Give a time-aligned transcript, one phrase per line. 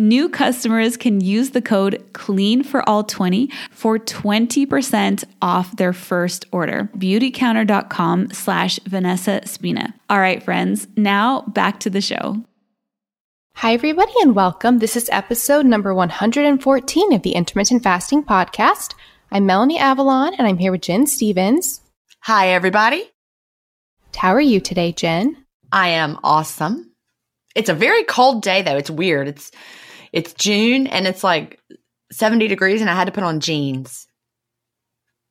[0.00, 6.46] New customers can use the code CLEAN for all 20 for 20% off their first
[6.52, 6.88] order.
[6.96, 9.94] Beautycounter.com slash Vanessa Spina.
[10.08, 12.42] All right, friends, now back to the show.
[13.56, 14.78] Hi, everybody, and welcome.
[14.78, 18.94] This is episode number 114 of the Intermittent Fasting Podcast.
[19.30, 21.82] I'm Melanie Avalon, and I'm here with Gin Stephens.
[22.20, 23.10] Hi, everybody.
[24.16, 25.36] How are you today, Gin?
[25.70, 26.90] I am awesome.
[27.54, 28.78] It's a very cold day, though.
[28.78, 29.28] It's weird.
[29.28, 29.50] It's
[30.12, 31.60] it's June and it's like
[32.12, 34.06] 70 degrees and I had to put on jeans.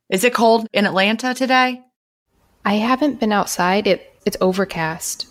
[0.09, 1.81] Is it cold in Atlanta today?
[2.65, 3.87] I haven't been outside.
[3.87, 5.27] It it's overcast.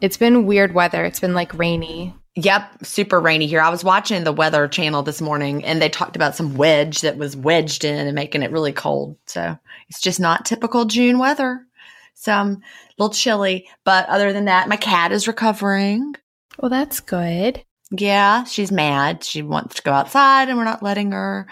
[0.00, 1.04] It's been weird weather.
[1.04, 2.14] It's been like rainy.
[2.34, 3.60] Yep, super rainy here.
[3.60, 7.18] I was watching the weather channel this morning and they talked about some wedge that
[7.18, 9.18] was wedged in and making it really cold.
[9.26, 9.56] So
[9.88, 11.66] it's just not typical June weather.
[12.14, 12.60] So I'm a
[12.96, 13.68] little chilly.
[13.84, 16.14] But other than that, my cat is recovering.
[16.58, 17.62] Well, that's good.
[17.92, 19.22] Yeah, she's mad.
[19.22, 21.46] She wants to go outside and we're not letting her.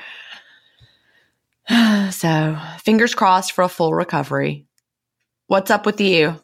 [2.11, 4.67] so, fingers crossed for a full recovery.
[5.47, 6.41] What's up with you?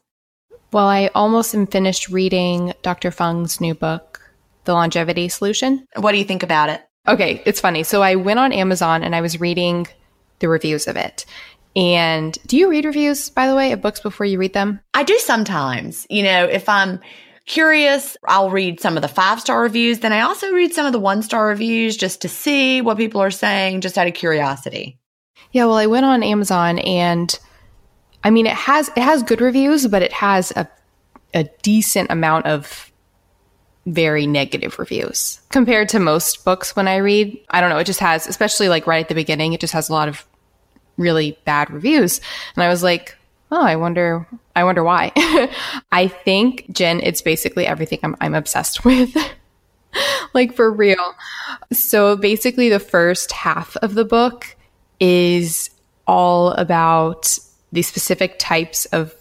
[0.72, 3.10] Well, I almost am finished reading Dr.
[3.10, 4.20] Fung's new book,
[4.64, 5.86] The Longevity Solution.
[5.96, 6.82] What do you think about it?
[7.08, 7.82] Okay, it's funny.
[7.82, 9.86] So I went on Amazon and I was reading
[10.40, 11.24] the reviews of it.
[11.76, 14.80] And do you read reviews, by the way, of books before you read them?
[14.92, 16.06] I do sometimes.
[16.10, 17.00] You know, if I'm
[17.46, 20.00] curious, I'll read some of the five star reviews.
[20.00, 23.22] Then I also read some of the one star reviews just to see what people
[23.22, 24.98] are saying, just out of curiosity.
[25.52, 27.38] Yeah, well, I went on Amazon and
[28.22, 30.68] I mean, it has it has good reviews, but it has a
[31.34, 32.90] a decent amount of
[33.86, 37.38] very negative reviews compared to most books when I read.
[37.50, 39.88] I don't know, it just has especially like right at the beginning, it just has
[39.88, 40.26] a lot of
[40.96, 42.20] really bad reviews.
[42.56, 43.16] And I was like,
[43.50, 45.12] "Oh, I wonder I wonder why."
[45.92, 49.16] I think Gin, it's basically everything I'm I'm obsessed with.
[50.34, 51.14] like for real.
[51.72, 54.56] So basically the first half of the book
[55.00, 55.70] is
[56.06, 57.38] all about
[57.72, 59.14] the specific types of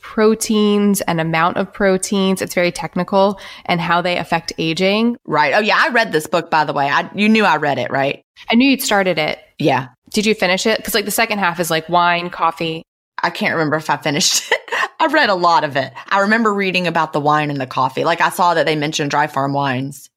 [0.00, 2.42] proteins and amount of proteins.
[2.42, 5.16] It's very technical and how they affect aging.
[5.24, 5.54] Right.
[5.54, 6.88] Oh yeah, I read this book by the way.
[6.88, 8.22] I you knew I read it, right?
[8.50, 9.38] I knew you'd started it.
[9.58, 9.88] Yeah.
[10.10, 10.78] Did you finish it?
[10.78, 12.82] Because like the second half is like wine, coffee.
[13.22, 14.58] I can't remember if I finished it.
[15.00, 15.92] I read a lot of it.
[16.08, 18.04] I remember reading about the wine and the coffee.
[18.04, 20.08] Like I saw that they mentioned dry farm wines.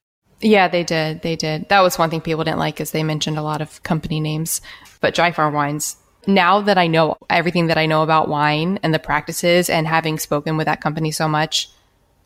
[0.41, 1.21] Yeah, they did.
[1.21, 1.69] They did.
[1.69, 4.61] That was one thing people didn't like is they mentioned a lot of company names.
[5.01, 5.97] But dry farm wines,
[6.27, 10.19] now that I know everything that I know about wine and the practices and having
[10.19, 11.69] spoken with that company so much,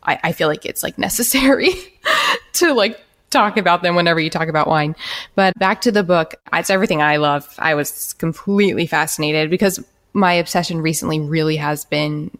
[0.02, 1.70] I, I feel like it's like necessary
[2.54, 3.00] to like
[3.30, 4.96] talk about them whenever you talk about wine.
[5.34, 7.54] But back to the book, it's everything I love.
[7.58, 12.36] I was completely fascinated because my obsession recently really has been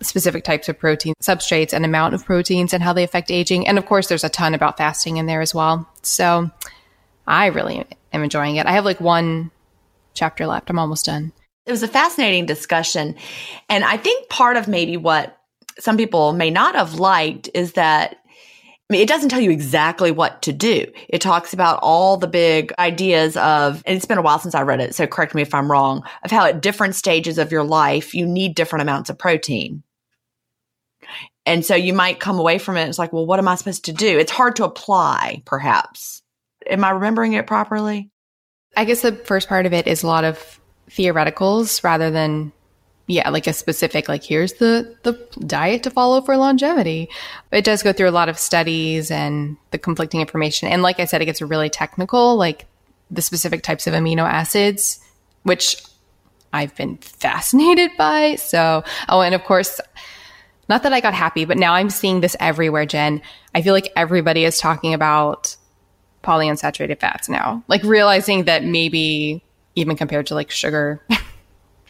[0.00, 3.66] specific types of protein substrates and amount of proteins and how they affect aging.
[3.66, 5.88] And of course, there's a ton about fasting in there as well.
[6.02, 6.50] So
[7.26, 8.66] I really am enjoying it.
[8.66, 9.50] I have like one
[10.14, 10.70] chapter left.
[10.70, 11.32] I'm almost done.
[11.66, 13.14] It was a fascinating discussion.
[13.68, 15.38] And I think part of maybe what
[15.78, 18.16] some people may not have liked is that
[18.92, 20.84] I mean, it doesn't tell you exactly what to do.
[21.08, 24.60] It talks about all the big ideas of, and it's been a while since I
[24.60, 27.64] read it, so correct me if I'm wrong, of how at different stages of your
[27.64, 29.82] life, you need different amounts of protein.
[31.46, 32.82] And so you might come away from it.
[32.82, 34.18] And It's like, well, what am I supposed to do?
[34.18, 36.22] It's hard to apply, perhaps.
[36.68, 38.10] Am I remembering it properly?
[38.76, 40.60] I guess the first part of it is a lot of
[40.90, 42.52] theoreticals rather than
[43.06, 47.08] yeah, like a specific like here's the the diet to follow for longevity.
[47.50, 50.68] It does go through a lot of studies and the conflicting information.
[50.68, 52.66] And like I said, it gets really technical, like
[53.10, 55.00] the specific types of amino acids,
[55.42, 55.82] which
[56.52, 58.36] I've been fascinated by.
[58.36, 59.80] So, oh, and of course,
[60.68, 63.20] not that I got happy, but now I'm seeing this everywhere, Gin.
[63.54, 65.56] I feel like everybody is talking about
[66.22, 67.64] polyunsaturated fats now.
[67.68, 69.42] Like realizing that maybe
[69.74, 71.04] even compared to like sugar,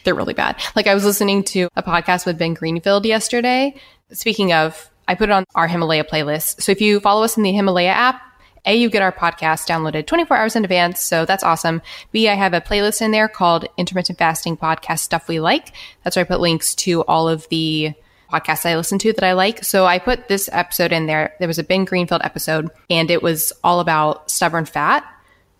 [0.03, 0.61] they're really bad.
[0.75, 3.75] Like I was listening to a podcast with Ben Greenfield yesterday.
[4.11, 6.61] Speaking of, I put it on our Himalaya playlist.
[6.61, 8.21] So if you follow us in the Himalaya app,
[8.65, 11.01] a, you get our podcast downloaded 24 hours in advance.
[11.01, 11.81] So that's awesome.
[12.11, 15.73] B, I have a playlist in there called Intermittent Fasting Podcast Stuff We Like.
[16.03, 17.93] That's where I put links to all of the
[18.31, 19.63] podcasts I listen to that I like.
[19.63, 21.35] So I put this episode in there.
[21.39, 25.05] There was a Ben Greenfield episode and it was all about stubborn fat,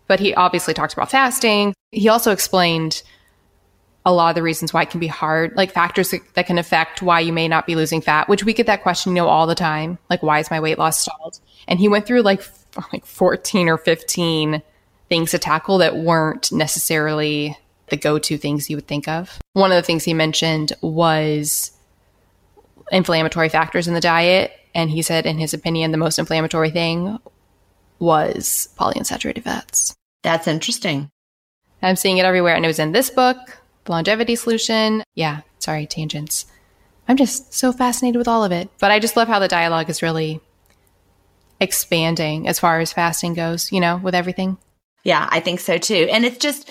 [0.08, 1.74] but he obviously talks about fasting.
[1.92, 3.02] He also explained
[4.04, 7.00] a lot of the reasons why it can be hard, like factors that can affect
[7.00, 9.46] why you may not be losing fat, which we get that question, you know, all
[9.46, 9.98] the time.
[10.10, 11.40] Like, why is my weight loss stalled?
[11.66, 12.42] And he went through like,
[12.92, 14.62] like 14 or 15
[15.08, 17.56] things to tackle that weren't necessarily
[17.88, 19.38] the go-to things you would think of.
[19.52, 21.72] One of the things he mentioned was
[22.90, 24.52] inflammatory factors in the diet.
[24.74, 27.18] And he said, in his opinion, the most inflammatory thing
[27.98, 29.94] was polyunsaturated fats.
[30.22, 31.10] That's interesting.
[31.82, 32.54] I'm seeing it everywhere.
[32.54, 33.36] And it was in this book,
[33.88, 35.02] Longevity Solution.
[35.14, 36.46] Yeah, sorry, tangents.
[37.06, 38.70] I'm just so fascinated with all of it.
[38.78, 40.40] But I just love how the dialogue is really
[41.60, 44.58] expanding as far as fasting goes, you know, with everything.
[45.04, 46.08] Yeah, I think so too.
[46.10, 46.70] And it's just,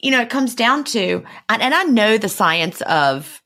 [0.00, 3.42] you know, it comes down to, and, and I know the science of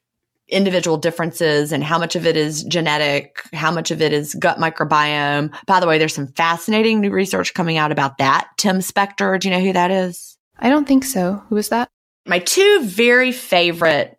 [0.48, 4.58] individual differences and how much of it is genetic, how much of it is gut
[4.58, 5.54] microbiome.
[5.66, 8.48] By the way, there's some fascinating new research coming out about that.
[8.56, 10.38] Tim Spector, do you know who that is?
[10.58, 11.42] I don't think so.
[11.48, 11.90] Who is that?
[12.28, 14.18] My two very favorite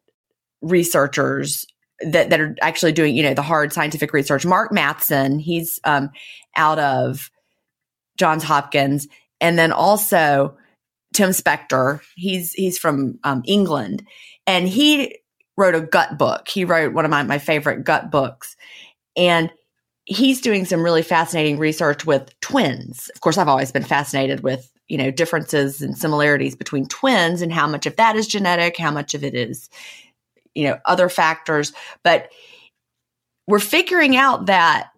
[0.61, 1.65] researchers
[2.01, 4.45] that, that are actually doing, you know, the hard scientific research.
[4.45, 6.09] Mark Mattson, he's um,
[6.55, 7.29] out of
[8.17, 9.07] Johns Hopkins.
[9.39, 10.57] And then also
[11.13, 14.05] Tim Spector, he's he's from um, England.
[14.45, 15.19] And he
[15.57, 16.47] wrote a gut book.
[16.47, 18.55] He wrote one of my, my favorite gut books.
[19.15, 19.51] And
[20.05, 23.09] he's doing some really fascinating research with twins.
[23.13, 27.53] Of course, I've always been fascinated with, you know, differences and similarities between twins and
[27.53, 29.69] how much of that is genetic, how much of it is,
[30.55, 31.71] you know, other factors.
[32.03, 32.31] But
[33.47, 34.89] we're figuring out that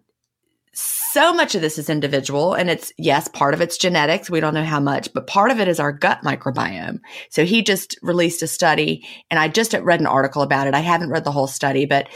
[0.74, 4.54] so much of this is individual and it's yes part of it's genetics we don't
[4.54, 8.42] know how much but part of it is our gut microbiome so he just released
[8.42, 11.46] a study and i just read an article about it i haven't read the whole
[11.46, 12.08] study but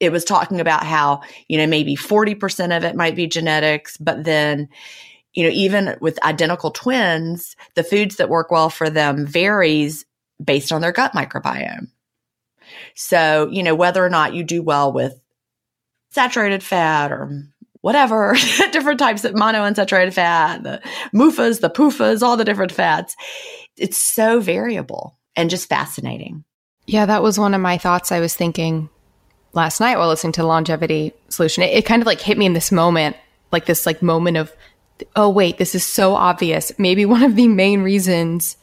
[0.00, 4.24] it was talking about how you know maybe 40% of it might be genetics but
[4.24, 4.68] then
[5.34, 10.04] you know even with identical twins the foods that work well for them varies
[10.42, 11.88] based on their gut microbiome
[12.94, 15.20] so you know whether or not you do well with
[16.10, 17.30] saturated fat or
[17.80, 18.34] whatever,
[18.72, 20.80] different types of monounsaturated fat, the
[21.14, 23.16] MUFAs, the PUFAs, all the different fats.
[23.76, 26.44] It's so variable and just fascinating.
[26.86, 28.88] Yeah, that was one of my thoughts I was thinking
[29.52, 31.62] last night while listening to longevity solution.
[31.62, 33.16] It, it kind of like hit me in this moment,
[33.52, 34.52] like this like moment of,
[35.16, 36.72] oh wait, this is so obvious.
[36.78, 38.56] Maybe one of the main reasons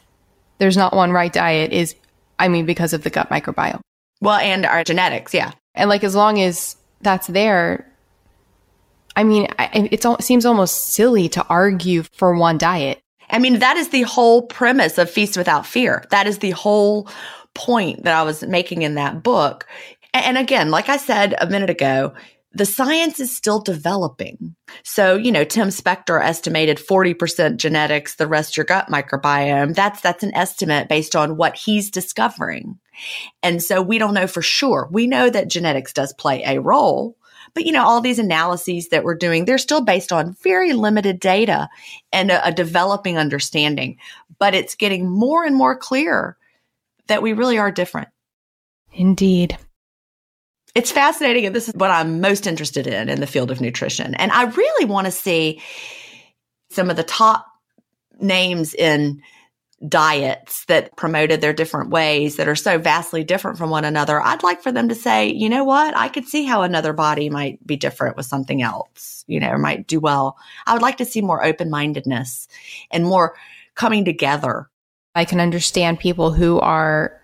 [0.57, 1.95] there's not one right diet is,
[2.39, 3.81] I mean, because of the gut microbiome.
[4.21, 5.51] Well, and our genetics, yeah.
[5.73, 7.91] And like as long as that's there,
[9.15, 13.01] I mean, it seems almost silly to argue for one diet.
[13.29, 16.05] I mean, that is the whole premise of Feast Without Fear.
[16.11, 17.09] That is the whole
[17.53, 19.65] point that I was making in that book.
[20.13, 22.13] And again, like I said a minute ago,
[22.55, 24.55] the science is still developing.
[24.83, 29.75] So, you know, Tim Spector estimated 40% genetics, the rest your gut microbiome.
[29.75, 32.79] That's, that's an estimate based on what he's discovering.
[33.43, 34.87] And so we don't know for sure.
[34.89, 37.17] We know that genetics does play a role,
[37.53, 41.19] but you know, all these analyses that we're doing, they're still based on very limited
[41.19, 41.67] data
[42.13, 43.97] and a, a developing understanding.
[44.39, 46.37] But it's getting more and more clear
[47.07, 48.07] that we really are different.
[48.93, 49.57] Indeed.
[50.75, 51.45] It's fascinating.
[51.45, 54.13] And this is what I'm most interested in in the field of nutrition.
[54.15, 55.61] And I really want to see
[56.69, 57.45] some of the top
[58.19, 59.21] names in
[59.87, 64.43] diets that promoted their different ways that are so vastly different from one another, I'd
[64.43, 65.95] like for them to say, you know what?
[65.95, 69.87] I could see how another body might be different with something else, you know, might
[69.87, 70.37] do well.
[70.65, 72.47] I would like to see more open mindedness
[72.91, 73.35] and more
[73.75, 74.69] coming together.
[75.13, 77.21] I can understand people who are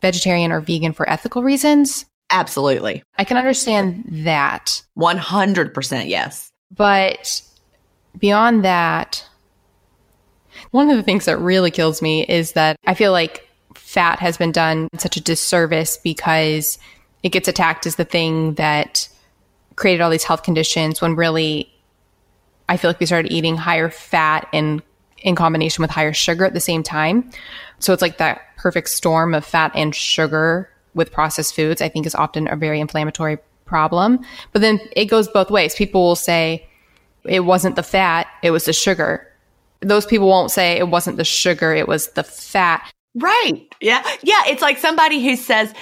[0.00, 2.06] vegetarian or vegan for ethical reasons.
[2.34, 3.04] Absolutely.
[3.16, 4.82] I can understand that.
[4.98, 6.50] 100% yes.
[6.76, 7.40] But
[8.18, 9.24] beyond that,
[10.72, 14.36] one of the things that really kills me is that I feel like fat has
[14.36, 16.76] been done such a disservice because
[17.22, 19.08] it gets attacked as the thing that
[19.76, 21.72] created all these health conditions when really
[22.68, 24.82] I feel like we started eating higher fat and
[25.18, 27.30] in combination with higher sugar at the same time.
[27.78, 32.06] So it's like that perfect storm of fat and sugar with processed foods, I think
[32.06, 34.20] is often a very inflammatory problem.
[34.52, 35.74] But then it goes both ways.
[35.74, 36.66] People will say
[37.24, 39.28] it wasn't the fat, it was the sugar
[39.84, 42.90] those people won't say it wasn't the sugar, it was the fat.
[43.14, 43.66] Right.
[43.80, 44.02] Yeah.
[44.22, 44.42] Yeah.
[44.46, 45.72] It's like somebody who says,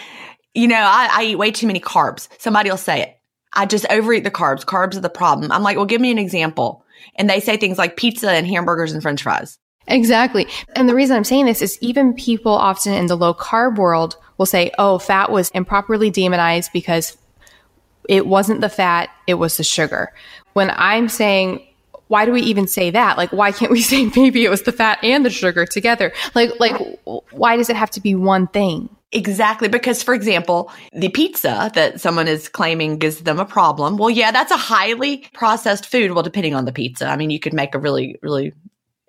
[0.54, 2.28] you know, I, I eat way too many carbs.
[2.38, 3.16] Somebody will say it.
[3.54, 4.64] I just overeat the carbs.
[4.64, 5.50] Carbs are the problem.
[5.50, 6.84] I'm like, well, give me an example.
[7.16, 9.58] And they say things like pizza and hamburgers and french fries.
[9.88, 10.46] Exactly.
[10.76, 14.16] And the reason I'm saying this is even people often in the low carb world
[14.38, 17.16] will say, oh, fat was improperly demonized because
[18.08, 20.12] it wasn't the fat, it was the sugar.
[20.54, 21.66] When I'm saying
[22.12, 23.16] why do we even say that?
[23.16, 26.12] Like, why can't we say maybe it was the fat and the sugar together?
[26.34, 26.76] Like, like,
[27.30, 28.90] why does it have to be one thing?
[29.12, 29.66] Exactly.
[29.68, 33.96] Because, for example, the pizza that someone is claiming gives them a problem.
[33.96, 36.12] Well, yeah, that's a highly processed food.
[36.12, 37.06] Well, depending on the pizza.
[37.06, 38.52] I mean, you could make a really, really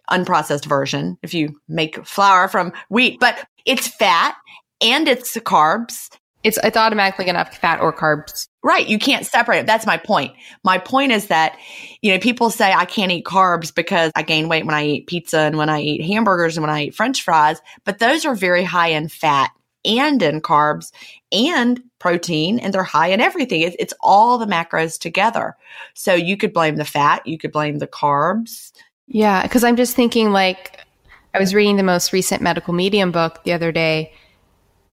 [0.09, 4.35] unprocessed version if you make flour from wheat, but it's fat
[4.81, 6.09] and it's carbs
[6.43, 8.47] it's it's automatically going to have fat or carbs.
[8.63, 8.87] Right.
[8.87, 9.65] You can't separate it.
[9.65, 10.33] That's my point.
[10.63, 11.57] My point is that,
[12.01, 15.07] you know, people say I can't eat carbs because I gain weight when I eat
[15.07, 18.35] pizza and when I eat hamburgers and when I eat french fries, but those are
[18.35, 19.51] very high in fat
[19.85, 20.91] and in carbs
[21.31, 23.61] and protein and they're high in everything.
[23.61, 25.55] It's, it's all the macros together.
[25.93, 28.71] So you could blame the fat, you could blame the carbs.
[29.07, 29.45] Yeah.
[29.47, 30.79] Cause I'm just thinking like,
[31.33, 34.13] I was reading the most recent medical medium book the other day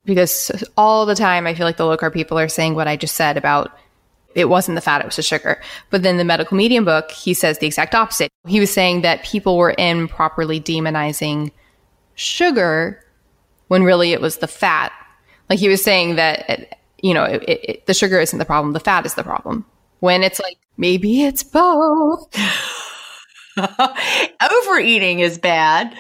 [0.05, 2.97] because all the time I feel like the low carb people are saying what I
[2.97, 3.77] just said about
[4.35, 5.61] it wasn't the fat, it was the sugar.
[5.91, 8.31] But then the medical medium book, he says the exact opposite.
[8.47, 11.51] He was saying that people were improperly demonizing
[12.15, 13.05] sugar
[13.69, 14.93] when really it was the fat.
[15.49, 18.81] Like he was saying that, you know, it, it, the sugar isn't the problem, the
[18.81, 19.67] fat is the problem.
[19.99, 22.29] When it's like, maybe it's both.
[24.53, 25.95] Overeating is bad,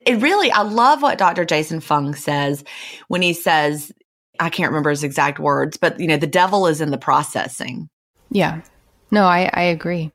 [0.00, 1.44] it really, I love what Dr.
[1.44, 2.64] Jason Fung says
[3.08, 3.92] when he says,
[4.38, 7.88] I can't remember his exact words, but you know, the devil is in the processing.
[8.30, 8.62] Yeah.
[9.10, 10.10] No, I, I agree.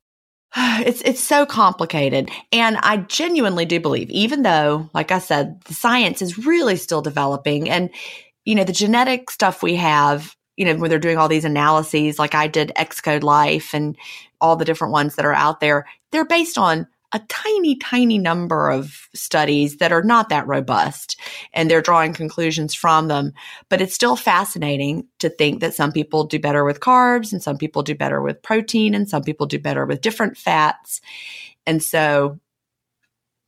[0.81, 2.31] It's it's so complicated.
[2.53, 7.01] And I genuinely do believe, even though, like I said, the science is really still
[7.01, 7.89] developing and
[8.45, 12.17] you know, the genetic stuff we have, you know, where they're doing all these analyses,
[12.17, 13.95] like I did Xcode Life and
[14.41, 18.69] all the different ones that are out there, they're based on a tiny, tiny number
[18.69, 21.19] of studies that are not that robust
[21.53, 23.33] and they're drawing conclusions from them.
[23.67, 27.57] But it's still fascinating to think that some people do better with carbs and some
[27.57, 31.01] people do better with protein and some people do better with different fats.
[31.65, 32.39] And so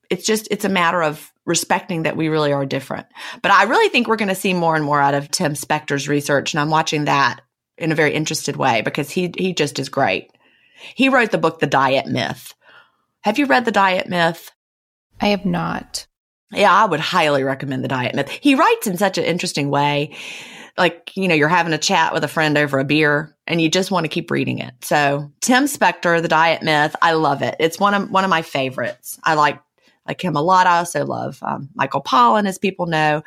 [0.09, 3.07] it's just, it's a matter of respecting that we really are different.
[3.41, 6.07] But I really think we're going to see more and more out of Tim Spector's
[6.07, 6.53] research.
[6.53, 7.41] And I'm watching that
[7.77, 10.31] in a very interested way because he, he just is great.
[10.95, 12.53] He wrote the book, The Diet Myth
[13.21, 14.51] have you read The Diet Myth?
[15.19, 16.07] I have not.
[16.51, 18.29] Yeah, I would highly recommend The Diet Myth.
[18.29, 20.15] He writes in such an interesting way.
[20.77, 23.69] Like, you know, you're having a chat with a friend over a beer and you
[23.69, 24.73] just want to keep reading it.
[24.81, 27.55] So, Tim Spector, The Diet Myth, I love it.
[27.59, 29.19] It's one of one of my favorites.
[29.23, 29.59] I like
[30.07, 30.67] like him a lot.
[30.67, 33.21] I also love um, Michael Pollan, as people know.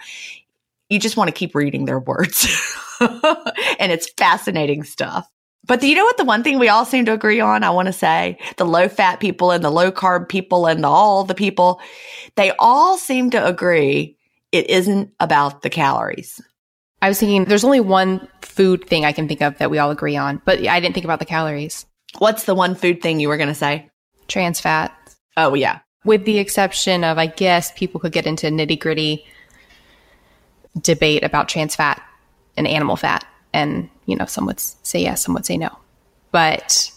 [0.89, 2.47] You just want to keep reading their words.
[3.01, 5.31] and it's fascinating stuff.
[5.67, 6.17] But do you know what?
[6.17, 8.89] The one thing we all seem to agree on, I want to say, the low
[8.89, 11.81] fat people and the low carb people and all the people,
[12.37, 14.17] they all seem to agree
[14.53, 16.41] it isn't about the calories.
[17.03, 19.91] I was thinking there's only one food thing I can think of that we all
[19.91, 21.87] agree on, but I didn't think about the calories.
[22.19, 23.91] What's the one food thing you were going to say?
[24.29, 24.97] Trans fat.
[25.37, 25.81] Oh, yeah.
[26.05, 29.27] With the exception of, I guess, people could get into nitty gritty
[30.81, 32.03] debate about trans fat
[32.57, 33.27] and animal fat.
[33.53, 35.77] And you know, some would say yes, some would say no.
[36.31, 36.91] But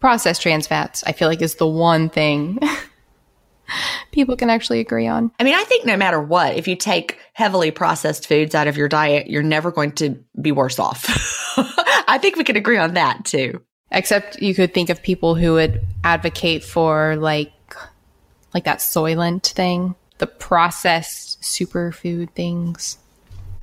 [0.00, 2.58] processed trans fats, I feel like, is the one thing
[4.12, 5.30] people can actually agree on.
[5.38, 8.76] I mean, I think no matter what, if you take heavily processed foods out of
[8.76, 11.04] your diet, you're never going to be worse off.
[12.08, 13.62] I think we could agree on that too.
[13.90, 17.52] Except you could think of people who would advocate for like
[18.52, 22.98] like that Soylent thing, the processed superfood things.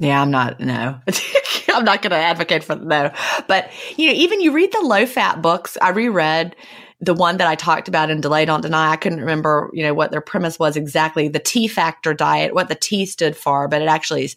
[0.03, 0.99] Yeah, I'm not no.
[1.73, 3.09] I'm not going to advocate for no.
[3.47, 5.77] But you know, even you read the low fat books.
[5.81, 6.57] I reread
[6.99, 8.91] the one that I talked about in Delay Don't Deny.
[8.91, 11.29] I couldn't remember, you know, what their premise was exactly.
[11.29, 14.35] The T factor diet, what the T stood for, but it actually is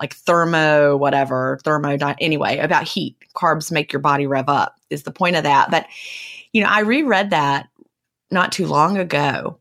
[0.00, 1.96] like thermo whatever thermo.
[2.20, 5.70] Anyway, about heat, carbs make your body rev up is the point of that.
[5.70, 5.86] But
[6.52, 7.68] you know, I reread that
[8.32, 9.60] not too long ago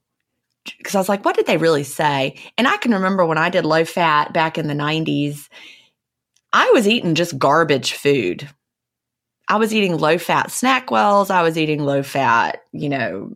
[0.78, 2.36] because I was like, what did they really say?
[2.58, 5.50] And I can remember when I did low fat back in the 90s,
[6.54, 8.50] I was eating just garbage food.
[9.48, 11.30] I was eating low fat SnackWells.
[11.30, 13.36] I was eating low fat, you know,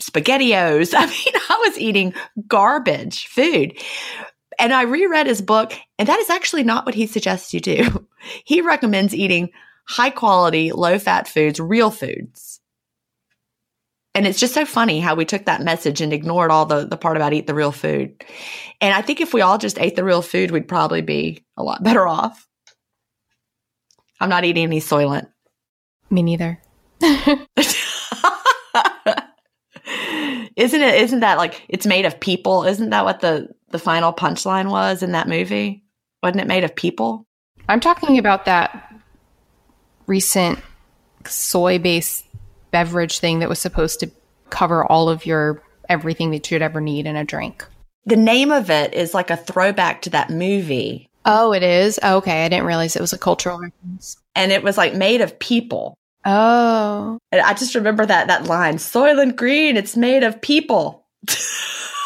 [0.00, 0.94] SpaghettiOs.
[0.96, 2.14] I mean, I was eating
[2.46, 3.78] garbage food.
[4.58, 8.06] And I reread his book, and that is actually not what he suggests you do.
[8.44, 9.50] He recommends eating
[9.84, 12.51] high quality, low fat foods, real foods.
[14.14, 16.98] And it's just so funny how we took that message and ignored all the, the
[16.98, 18.22] part about eat the real food.
[18.80, 21.62] And I think if we all just ate the real food, we'd probably be a
[21.62, 22.46] lot better off.
[24.20, 25.28] I'm not eating any Soylent.
[26.10, 26.60] Me neither.
[27.02, 27.48] isn't
[30.56, 32.64] it isn't that like it's made of people?
[32.64, 35.82] Isn't that what the the final punchline was in that movie?
[36.22, 37.26] Wasn't it made of people?
[37.68, 38.92] I'm talking about that
[40.06, 40.60] recent
[41.26, 42.24] soy based
[42.72, 44.10] beverage thing that was supposed to
[44.50, 47.64] cover all of your everything that you'd ever need in a drink.
[48.06, 51.08] The name of it is like a throwback to that movie.
[51.24, 52.00] Oh, it is?
[52.02, 52.44] okay.
[52.44, 54.16] I didn't realize it was a cultural reference.
[54.34, 55.96] And it was like made of people.
[56.24, 57.18] Oh.
[57.30, 61.06] And I just remember that that line, Soylent Green, it's made of people.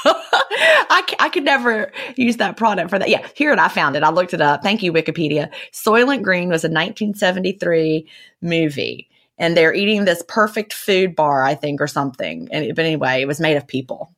[0.04, 3.08] I, I could never use that product for that.
[3.08, 3.58] Yeah, here it.
[3.58, 4.02] I found it.
[4.02, 4.62] I looked it up.
[4.62, 5.50] Thank you, Wikipedia.
[5.72, 8.08] Soylent Green was a 1973
[8.42, 12.48] movie and they're eating this perfect food bar, I think, or something.
[12.50, 14.14] And but anyway, it was made of people.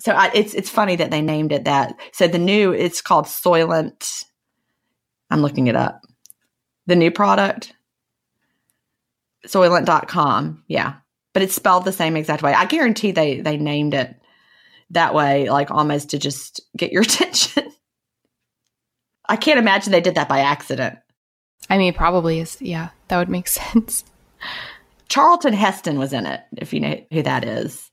[0.00, 1.94] So I, it's it's funny that they named it that.
[2.12, 4.24] So the new it's called Soylent.
[5.30, 6.02] I'm looking it up.
[6.86, 7.72] The new product,
[9.46, 10.64] Soylent.com.
[10.68, 10.94] Yeah,
[11.32, 12.52] but it's spelled the same exact way.
[12.52, 14.14] I guarantee they they named it
[14.90, 17.70] that way, like almost to just get your attention.
[19.26, 20.98] I can't imagine they did that by accident.
[21.70, 22.60] I mean, probably is.
[22.60, 24.04] Yeah, that would make sense.
[25.08, 27.90] Charlton Heston was in it, if you know who that is.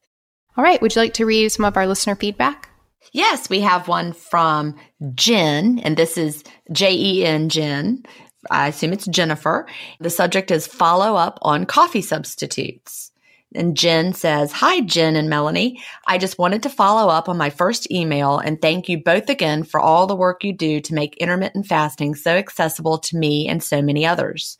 [0.57, 0.81] All right.
[0.81, 2.69] Would you like to read some of our listener feedback?
[3.13, 4.75] Yes, we have one from
[5.13, 8.03] Jen, and this is J E N Jen.
[8.49, 9.67] I assume it's Jennifer.
[9.99, 13.11] The subject is follow up on coffee substitutes.
[13.53, 15.81] And Jen says, Hi, Gin and Melanie.
[16.07, 19.63] I just wanted to follow up on my first email and thank you both again
[19.63, 23.61] for all the work you do to make intermittent fasting so accessible to me and
[23.61, 24.57] so many others.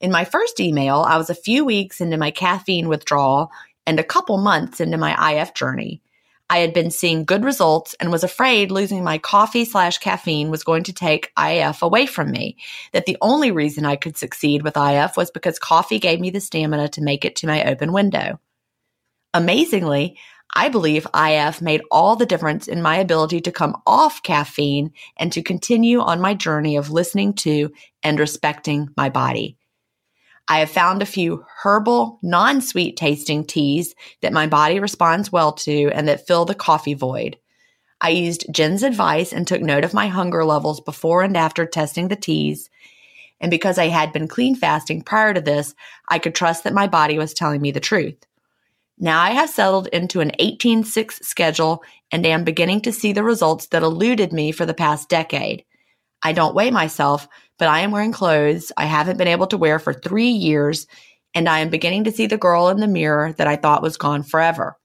[0.00, 3.50] In my first email, I was a few weeks into my caffeine withdrawal
[3.86, 6.02] and a couple months into my IF journey.
[6.50, 10.62] I had been seeing good results and was afraid losing my coffee slash caffeine was
[10.62, 12.56] going to take IF away from me.
[12.92, 16.40] That the only reason I could succeed with IF was because coffee gave me the
[16.40, 18.38] stamina to make it to my open window.
[19.32, 20.18] Amazingly,
[20.54, 25.32] I believe IF made all the difference in my ability to come off caffeine and
[25.32, 29.56] to continue on my journey of listening to and respecting my body.
[30.48, 35.52] I have found a few herbal, non sweet tasting teas that my body responds well
[35.52, 37.38] to and that fill the coffee void.
[38.00, 42.08] I used Gin's advice and took note of my hunger levels before and after testing
[42.08, 42.68] the teas.
[43.40, 45.74] And because I had been clean fasting prior to this,
[46.08, 48.16] I could trust that my body was telling me the truth.
[48.98, 53.24] Now I have settled into an 18 6 schedule and am beginning to see the
[53.24, 55.64] results that eluded me for the past decade.
[56.22, 59.78] I don't weigh myself, but I am wearing clothes I haven't been able to wear
[59.78, 60.86] for three years,
[61.34, 63.96] and I am beginning to see the girl in the mirror that I thought was
[63.96, 64.76] gone forever.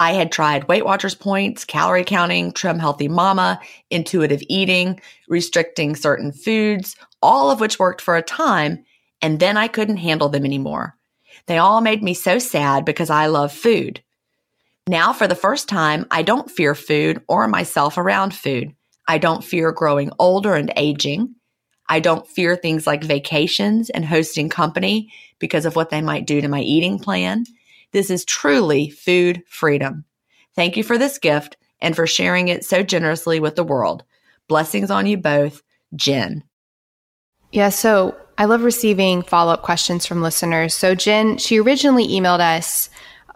[0.00, 6.32] I had tried Weight Watchers points, calorie counting, Trim Healthy Mama, intuitive eating, restricting certain
[6.32, 8.84] foods, all of which worked for a time,
[9.20, 10.96] and then I couldn't handle them anymore.
[11.46, 14.02] They all made me so sad because I love food.
[14.88, 18.74] Now, for the first time, I don't fear food or myself around food.
[19.06, 21.36] I don't fear growing older and aging.
[21.92, 26.40] I don't fear things like vacations and hosting company because of what they might do
[26.40, 27.44] to my eating plan.
[27.90, 30.06] This is truly food freedom.
[30.56, 34.04] Thank you for this gift and for sharing it so generously with the world.
[34.48, 35.62] Blessings on you both,
[35.94, 36.44] Jen.
[37.50, 40.74] Yeah, so I love receiving follow up questions from listeners.
[40.74, 42.88] So, Jen, she originally emailed us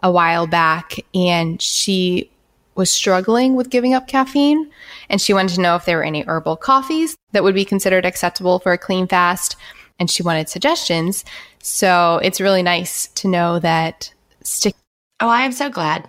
[0.02, 2.30] a while back and she
[2.76, 4.70] was struggling with giving up caffeine.
[5.08, 8.04] And she wanted to know if there were any herbal coffees that would be considered
[8.04, 9.56] acceptable for a clean fast.
[9.98, 11.24] And she wanted suggestions.
[11.62, 14.12] So it's really nice to know that
[14.42, 14.74] stick.
[15.20, 16.08] Oh, I am so glad.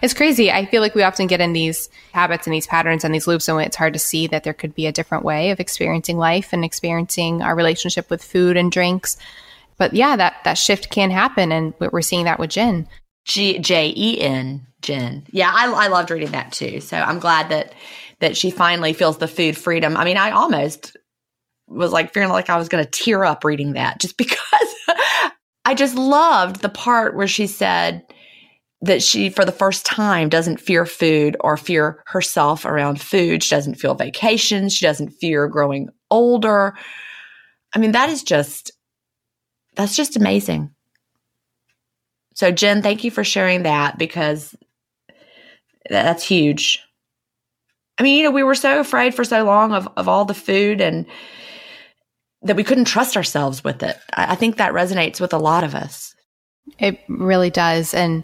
[0.00, 0.50] It's crazy.
[0.50, 3.48] I feel like we often get in these habits and these patterns and these loops,
[3.48, 6.52] and it's hard to see that there could be a different way of experiencing life
[6.52, 9.16] and experiencing our relationship with food and drinks.
[9.76, 12.88] But yeah, that that shift can happen, and we're seeing that with Jen.
[13.24, 15.26] G J E N Jen.
[15.30, 16.80] Yeah, I, I loved reading that too.
[16.80, 17.74] So I'm glad that
[18.20, 19.96] that she finally feels the food freedom.
[19.96, 20.96] I mean, I almost
[21.68, 24.40] was like feeling like I was going to tear up reading that just because
[25.64, 28.02] I just loved the part where she said
[28.80, 33.42] that she, for the first time, doesn't fear food or fear herself around food.
[33.42, 34.68] She doesn't feel vacation.
[34.68, 36.74] She doesn't fear growing older.
[37.74, 38.70] I mean, that is just,
[39.74, 40.70] that's just amazing.
[42.34, 44.54] So, Jen, thank you for sharing that because
[45.88, 46.82] that's huge.
[47.98, 50.34] I mean, you know, we were so afraid for so long of, of all the
[50.34, 51.06] food and
[52.42, 53.98] that we couldn't trust ourselves with it.
[54.14, 56.14] I, I think that resonates with a lot of us.
[56.78, 57.94] It really does.
[57.94, 58.22] And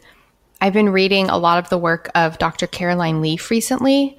[0.61, 2.67] I've been reading a lot of the work of Dr.
[2.67, 4.17] Caroline Leaf recently.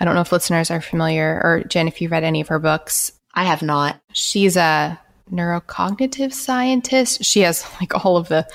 [0.00, 2.58] I don't know if listeners are familiar, or Gin, if you've read any of her
[2.58, 3.12] books.
[3.34, 4.00] I have not.
[4.12, 4.98] She's a
[5.30, 7.24] neurocognitive scientist.
[7.24, 8.46] She has like all of the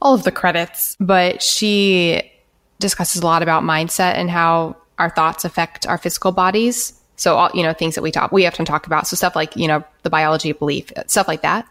[0.00, 2.30] all of the credits, but she
[2.84, 6.92] discusses a lot about mindset and how our thoughts affect our physical bodies.
[7.16, 9.06] So, all, you know, things that we talk, we often talk about.
[9.06, 11.66] So stuff like, you know, the biology of belief, stuff like that.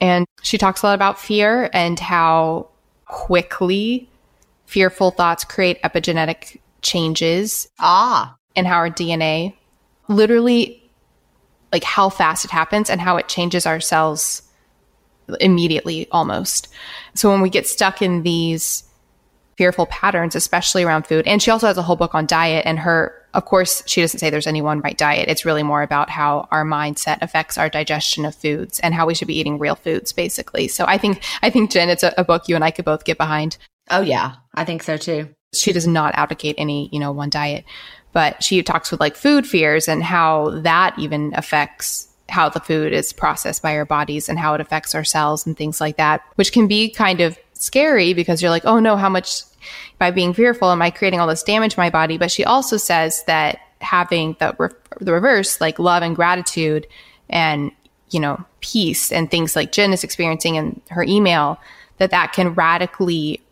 [0.00, 2.68] And she talks a lot about fear and how
[3.04, 4.10] quickly
[4.64, 7.68] fearful thoughts create epigenetic changes.
[7.78, 8.36] Ah.
[8.56, 9.54] And how our DNA
[10.08, 10.82] literally,
[11.72, 14.42] like how fast it happens and how it changes our cells
[15.40, 16.66] immediately almost.
[17.14, 18.82] So when we get stuck in these
[19.56, 21.26] fearful patterns, especially around food.
[21.26, 22.66] And she also has a whole book on diet.
[22.66, 25.28] And her, of course, she doesn't say there's any one right diet.
[25.28, 29.14] It's really more about how our mindset affects our digestion of foods and how we
[29.14, 30.68] should be eating real foods, basically.
[30.68, 33.04] So I think, I think, Gin, it's a, a book you and I could both
[33.04, 33.56] get behind.
[33.90, 34.34] Oh, yeah.
[34.54, 35.30] I think so too.
[35.54, 37.64] She does not advocate any, you know, one diet,
[38.12, 42.92] but she talks with like food fears and how that even affects how the food
[42.92, 46.22] is processed by our bodies and how it affects our cells and things like that,
[46.34, 49.42] which can be kind of scary because you're like, oh no, how much
[49.98, 52.18] by being fearful am I creating all this damage to my body?
[52.18, 56.86] But she also says that having the re- the reverse, like love and gratitude,
[57.28, 57.72] and
[58.10, 61.58] you know peace and things like Jen is experiencing in her email,
[61.98, 63.42] that that can radically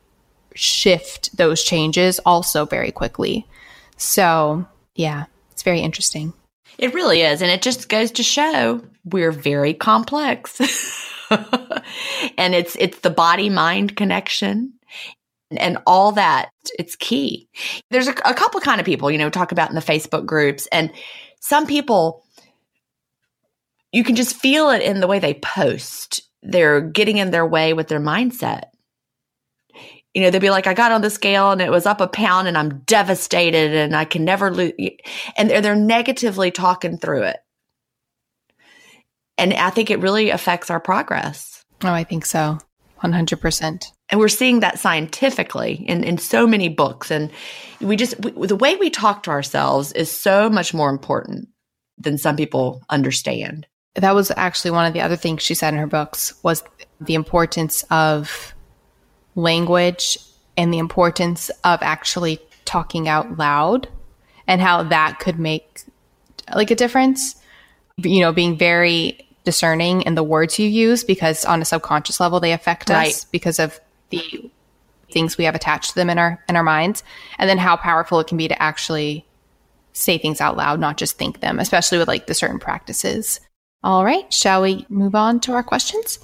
[0.54, 3.46] shift those changes also very quickly.
[3.96, 6.32] So yeah, it's very interesting.
[6.78, 11.10] It really is, and it just goes to show we're very complex.
[12.38, 14.72] and it's it's the body mind connection
[15.56, 17.48] and all that it's key
[17.90, 20.66] there's a, a couple kind of people you know talk about in the facebook groups
[20.72, 20.90] and
[21.40, 22.24] some people
[23.94, 26.28] you can just feel it in the way they post.
[26.42, 28.64] They're getting in their way with their mindset.
[30.12, 32.08] You know, they'd be like, I got on the scale and it was up a
[32.08, 34.72] pound and I'm devastated and I can never lose.
[35.36, 37.36] And they're, they're negatively talking through it.
[39.38, 41.64] And I think it really affects our progress.
[41.82, 42.58] Oh, I think so.
[43.02, 43.84] 100%.
[44.10, 47.10] And we're seeing that scientifically in, in so many books.
[47.10, 47.30] And
[47.80, 51.48] we just, we, the way we talk to ourselves is so much more important
[51.98, 53.66] than some people understand.
[53.94, 56.64] That was actually one of the other things she said in her books was
[57.00, 58.54] the importance of
[59.34, 60.18] language
[60.56, 63.88] and the importance of actually talking out loud
[64.46, 65.82] and how that could make
[66.54, 67.36] like a difference.
[67.96, 72.40] You know, being very discerning in the words you use because on a subconscious level
[72.40, 73.08] they affect right.
[73.08, 73.78] us because of
[74.10, 74.50] the
[75.10, 77.02] things we have attached to them in our in our minds.
[77.38, 79.24] And then how powerful it can be to actually
[79.92, 83.40] say things out loud not just think them especially with like the certain practices.
[83.84, 84.32] All right.
[84.32, 86.18] Shall we move on to our questions?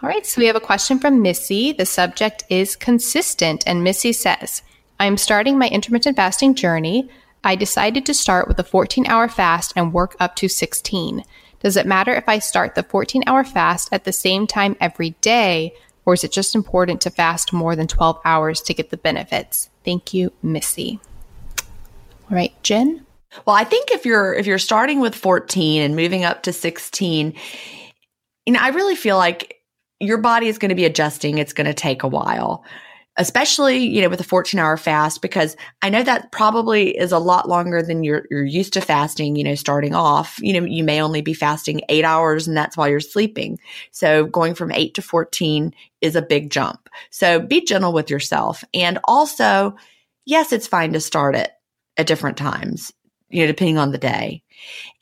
[0.00, 0.24] All right.
[0.24, 1.72] So we have a question from missy.
[1.72, 3.64] The subject is consistent.
[3.66, 4.62] And missy says
[5.00, 7.08] i'm starting my intermittent fasting journey
[7.44, 11.24] i decided to start with a 14 hour fast and work up to 16
[11.64, 15.10] does it matter if I start the 14 hour fast at the same time every
[15.22, 15.72] day,
[16.04, 19.70] or is it just important to fast more than 12 hours to get the benefits?
[19.82, 21.00] Thank you, Missy.
[22.30, 23.06] All right, Gin?
[23.46, 27.32] Well, I think if you're if you're starting with 14 and moving up to 16,
[28.44, 29.62] you know, I really feel like
[30.00, 31.38] your body is going to be adjusting.
[31.38, 32.62] It's going to take a while
[33.16, 37.18] especially, you know, with a 14 hour fast, because I know that probably is a
[37.18, 40.82] lot longer than you're, you're used to fasting, you know, starting off, you know, you
[40.82, 43.58] may only be fasting eight hours and that's while you're sleeping.
[43.92, 46.88] So going from eight to 14 is a big jump.
[47.10, 48.64] So be gentle with yourself.
[48.72, 49.76] And also,
[50.24, 51.52] yes, it's fine to start it
[51.96, 52.92] at different times,
[53.28, 54.43] you know, depending on the day.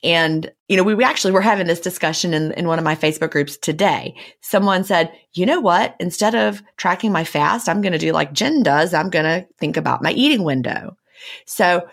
[0.03, 2.95] And, you know, we, we actually were having this discussion in, in one of my
[2.95, 4.15] Facebook groups today.
[4.41, 5.95] Someone said, you know what?
[5.99, 8.93] Instead of tracking my fast, I'm going to do like Gin does.
[8.93, 10.97] I'm going to think about my eating window.
[11.45, 11.87] So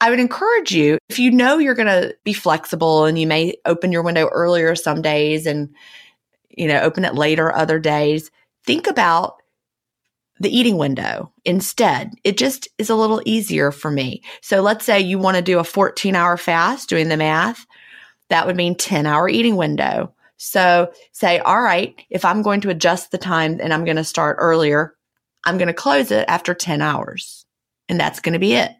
[0.00, 3.54] I would encourage you, if you know you're going to be flexible and you may
[3.64, 5.74] open your window earlier some days and,
[6.50, 8.30] you know, open it later other days,
[8.66, 9.36] think about
[10.44, 12.12] the eating window instead.
[12.22, 14.22] It just is a little easier for me.
[14.42, 17.66] So let's say you want to do a 14 hour fast, doing the math,
[18.28, 20.14] that would mean 10 hour eating window.
[20.36, 24.04] So say, all right, if I'm going to adjust the time and I'm going to
[24.04, 24.94] start earlier,
[25.44, 27.46] I'm going to close it after 10 hours.
[27.88, 28.72] And that's going to be it.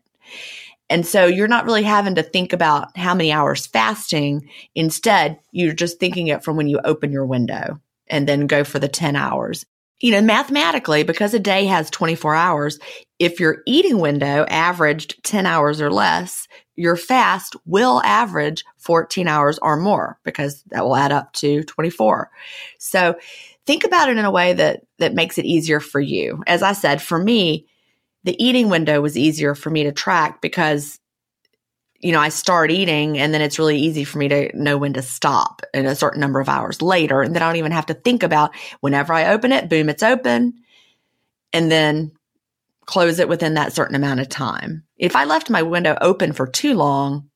[0.91, 4.49] And so you're not really having to think about how many hours fasting.
[4.75, 8.79] Instead, you're just thinking it from when you open your window and then go for
[8.79, 9.65] the 10 hours
[10.05, 12.79] you know, mathematically, because a day has 24 hours,
[13.19, 19.59] if your eating window averaged 10 hours or less, your fast will average 14 hours
[19.63, 22.31] or more because that will add up to 24.
[22.79, 23.15] So
[23.65, 26.43] think about it in a way that, that makes it easier for you.
[26.47, 27.67] As I said, for me,
[28.25, 31.01] the eating window was easier for me to track because
[32.01, 34.93] you know, I start eating and then it's really easy for me to know when
[34.93, 37.23] to stop in a certain number of hours later.
[37.23, 40.03] And then I don't even have to think about whenever I open it, boom, it's
[40.03, 40.55] open.
[41.53, 42.13] And then
[42.87, 44.85] close it within that certain amount of time.
[44.99, 47.31] If I left my window open for too long,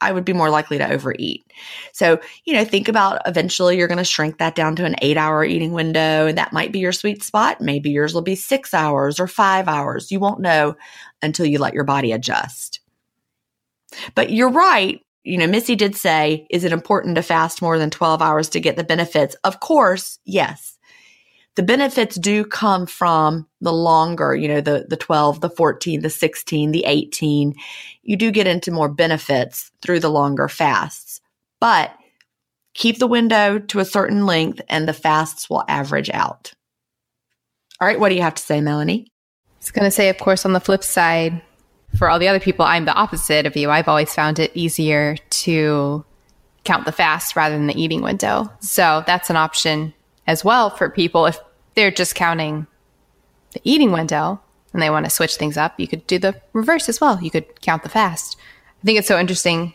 [0.00, 1.50] I would be more likely to overeat.
[1.92, 5.16] So, you know, think about eventually you're going to shrink that down to an eight
[5.16, 7.60] hour eating window, and that might be your sweet spot.
[7.60, 10.12] Maybe yours will be six hours or five hours.
[10.12, 10.76] You won't know
[11.22, 12.80] until you let your body adjust.
[14.14, 15.00] But you're right.
[15.24, 18.60] You know, Missy did say, is it important to fast more than 12 hours to
[18.60, 19.34] get the benefits?
[19.42, 20.76] Of course, yes.
[21.56, 26.10] The benefits do come from the longer, you know, the, the 12, the 14, the
[26.10, 27.54] 16, the 18.
[28.02, 31.20] You do get into more benefits through the longer fasts,
[31.58, 31.92] but
[32.74, 36.52] keep the window to a certain length and the fasts will average out.
[37.80, 37.98] All right.
[37.98, 39.06] What do you have to say, Melanie?
[39.08, 41.42] I was going to say, of course, on the flip side,
[41.96, 43.70] for all the other people, I'm the opposite of you.
[43.70, 46.04] I've always found it easier to
[46.64, 48.52] count the fast rather than the eating window.
[48.60, 49.94] So that's an option
[50.26, 51.38] as well for people if
[51.74, 52.66] they're just counting
[53.52, 54.40] the eating window
[54.72, 55.78] and they want to switch things up.
[55.78, 57.22] You could do the reverse as well.
[57.22, 58.36] You could count the fast.
[58.82, 59.72] I think it's so interesting.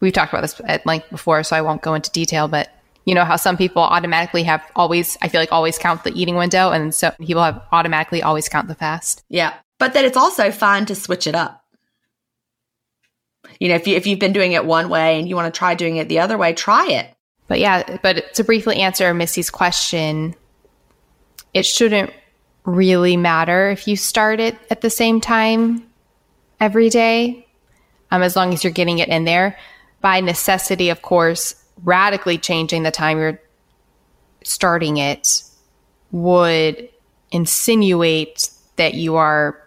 [0.00, 2.70] We've talked about this at length before, so I won't go into detail, but
[3.06, 6.36] you know how some people automatically have always, I feel like always count the eating
[6.36, 9.24] window and so people have automatically always count the fast.
[9.28, 11.64] Yeah but that it's also fine to switch it up.
[13.60, 15.56] You know, if you if you've been doing it one way and you want to
[15.56, 17.12] try doing it the other way, try it.
[17.48, 20.34] But yeah, but to briefly answer Missy's question,
[21.54, 22.12] it shouldn't
[22.64, 25.86] really matter if you start it at the same time
[26.58, 27.46] every day,
[28.10, 29.56] um, as long as you're getting it in there.
[30.00, 33.40] By necessity, of course, radically changing the time you're
[34.42, 35.42] starting it
[36.10, 36.88] would
[37.30, 39.65] insinuate that you are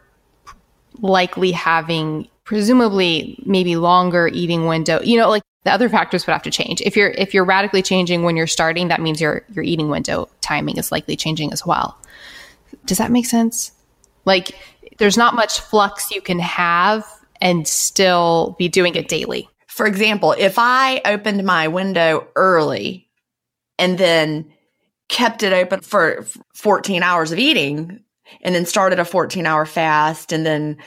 [1.01, 6.43] likely having presumably maybe longer eating window you know like the other factors would have
[6.43, 6.81] to change.
[6.81, 10.29] If you're if you're radically changing when you're starting that means your your eating window
[10.41, 11.97] timing is likely changing as well.
[12.85, 13.71] Does that make sense?
[14.25, 14.51] Like
[14.97, 17.05] there's not much flux you can have
[17.41, 19.49] and still be doing it daily.
[19.67, 23.09] For example, if I opened my window early
[23.77, 24.51] and then
[25.07, 28.03] kept it open for 14 hours of eating
[28.41, 30.77] and then started a 14 hour fast and then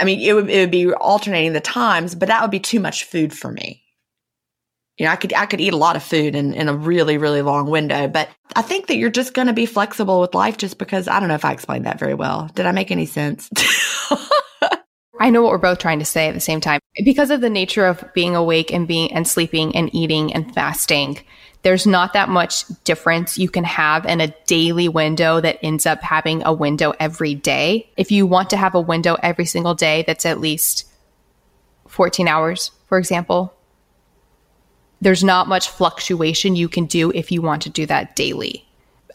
[0.00, 2.80] I mean it would it would be alternating the times, but that would be too
[2.80, 3.82] much food for me.
[4.98, 7.18] You know, I could I could eat a lot of food in, in a really,
[7.18, 10.78] really long window, but I think that you're just gonna be flexible with life just
[10.78, 12.50] because I don't know if I explained that very well.
[12.54, 13.50] Did I make any sense?
[15.20, 16.80] I know what we're both trying to say at the same time.
[17.04, 21.18] Because of the nature of being awake and being and sleeping and eating and fasting,
[21.64, 26.02] there's not that much difference you can have in a daily window that ends up
[26.02, 27.90] having a window every day.
[27.96, 30.86] If you want to have a window every single day that's at least
[31.88, 33.54] 14 hours, for example,
[35.00, 38.66] there's not much fluctuation you can do if you want to do that daily.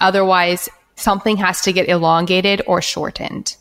[0.01, 3.55] Otherwise, something has to get elongated or shortened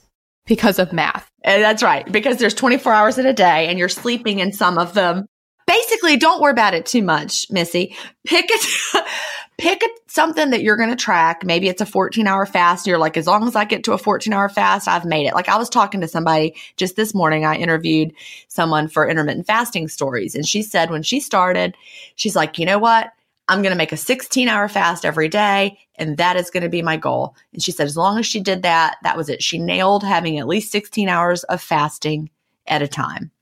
[0.46, 1.28] because of math.
[1.44, 4.78] And that's right, because there's 24 hours in a day and you're sleeping in some
[4.78, 5.26] of them.
[5.68, 7.94] Basically, don't worry about it too much, Missy.
[8.24, 9.04] Pick it,
[9.58, 11.44] pick it, something that you're going to track.
[11.44, 12.86] Maybe it's a 14 hour fast.
[12.86, 15.34] You're like, as long as I get to a 14 hour fast, I've made it.
[15.34, 17.44] Like I was talking to somebody just this morning.
[17.44, 18.14] I interviewed
[18.48, 21.76] someone for intermittent fasting stories and she said when she started,
[22.14, 23.12] she's like, you know what?
[23.46, 25.78] I'm going to make a 16 hour fast every day.
[25.96, 27.36] And that is going to be my goal.
[27.52, 29.42] And she said, as long as she did that, that was it.
[29.42, 32.30] She nailed having at least 16 hours of fasting
[32.66, 33.32] at a time.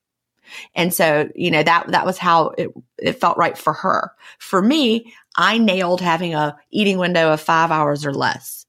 [0.75, 4.13] And so, you know, that, that was how it, it felt right for her.
[4.39, 8.67] For me, I nailed having a eating window of five hours or less.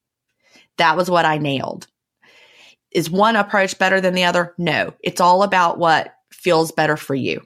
[0.78, 1.88] That was what I nailed.
[2.92, 4.54] Is one approach better than the other?
[4.58, 4.94] No.
[5.04, 7.42] It's all about what feels better for you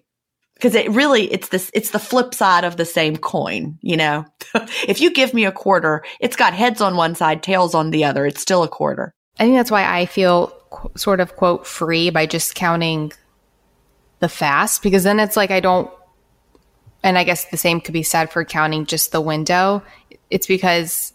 [0.55, 4.25] because it really it's this it's the flip side of the same coin you know
[4.87, 8.03] if you give me a quarter it's got heads on one side tails on the
[8.03, 11.65] other it's still a quarter I think that's why I feel qu- sort of quote
[11.65, 13.11] free by just counting
[14.21, 15.91] the fast because then it's like I don't
[17.03, 19.83] and I guess the same could be said for counting just the window.
[20.29, 21.13] It's because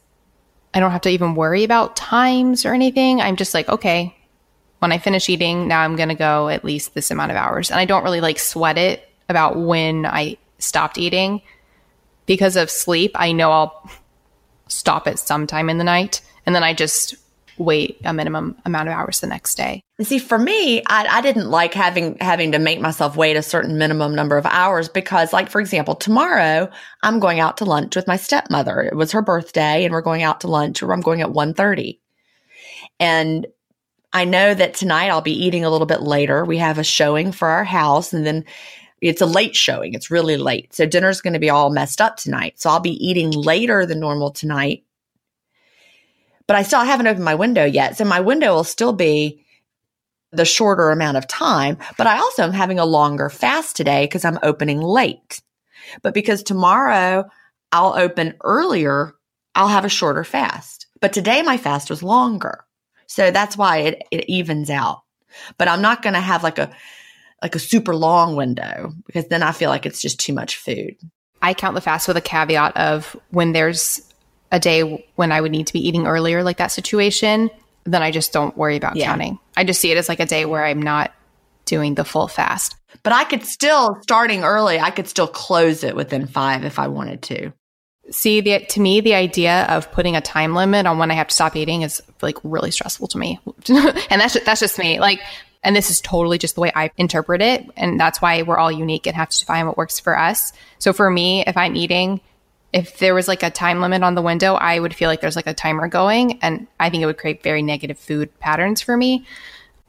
[0.74, 3.20] I don't have to even worry about times or anything.
[3.20, 4.14] I'm just like, okay,
[4.80, 7.70] when I finish eating, now I'm going to go at least this amount of hours.
[7.70, 11.40] And I don't really like sweat it about when I stopped eating
[12.26, 13.12] because of sleep.
[13.14, 13.90] I know I'll
[14.66, 17.14] stop at some time in the night and then I just
[17.58, 19.82] wait a minimum amount of hours the next day.
[19.98, 23.42] And see for me I, I didn't like having having to make myself wait a
[23.42, 26.68] certain minimum number of hours because like for example tomorrow
[27.02, 28.82] i'm going out to lunch with my stepmother.
[28.82, 31.98] It was her birthday and we're going out to lunch or i'm going at 1.30
[33.00, 33.46] and
[34.12, 36.44] i know that tonight i'll be eating a little bit later.
[36.44, 38.44] We have a showing for our house and then
[39.02, 39.92] it's a late showing.
[39.92, 40.72] It's really late.
[40.74, 42.58] So dinner's going to be all messed up tonight.
[42.58, 44.85] So i'll be eating later than normal tonight
[46.46, 47.96] but I still haven't opened my window yet.
[47.96, 49.44] So my window will still be
[50.32, 54.24] the shorter amount of time, but I also am having a longer fast today because
[54.24, 55.40] I'm opening late.
[56.02, 57.24] But because tomorrow
[57.72, 59.14] I'll open earlier,
[59.54, 60.86] I'll have a shorter fast.
[61.00, 62.64] But today my fast was longer.
[63.06, 65.02] So that's why it, it evens out.
[65.58, 66.70] But I'm not going to have like a,
[67.42, 70.96] like a super long window because then I feel like it's just too much food.
[71.42, 74.00] I count the fast with a caveat of when there's
[74.52, 77.50] a day when I would need to be eating earlier, like that situation,
[77.84, 79.06] then I just don't worry about Yeah.
[79.06, 79.38] counting.
[79.56, 81.12] I just see it as like a day where I'm not
[81.64, 82.76] doing the full fast.
[83.02, 86.88] But I could still, starting early, I could still close it within five if I
[86.88, 87.52] wanted to.
[88.10, 91.26] See, the, to me, the idea of putting a time limit on when I have
[91.28, 93.40] to stop eating is like really stressful to me.
[93.68, 95.00] and that's, that's just me.
[95.00, 95.20] Like,
[95.64, 97.66] and this is totally just the way I interpret it.
[97.76, 100.52] And that's why we're all unique and have to find what works for us.
[100.78, 102.20] So for me, if I'm eating,
[102.72, 105.36] if there was like a time limit on the window, I would feel like there's
[105.36, 106.38] like a timer going.
[106.42, 109.24] And I think it would create very negative food patterns for me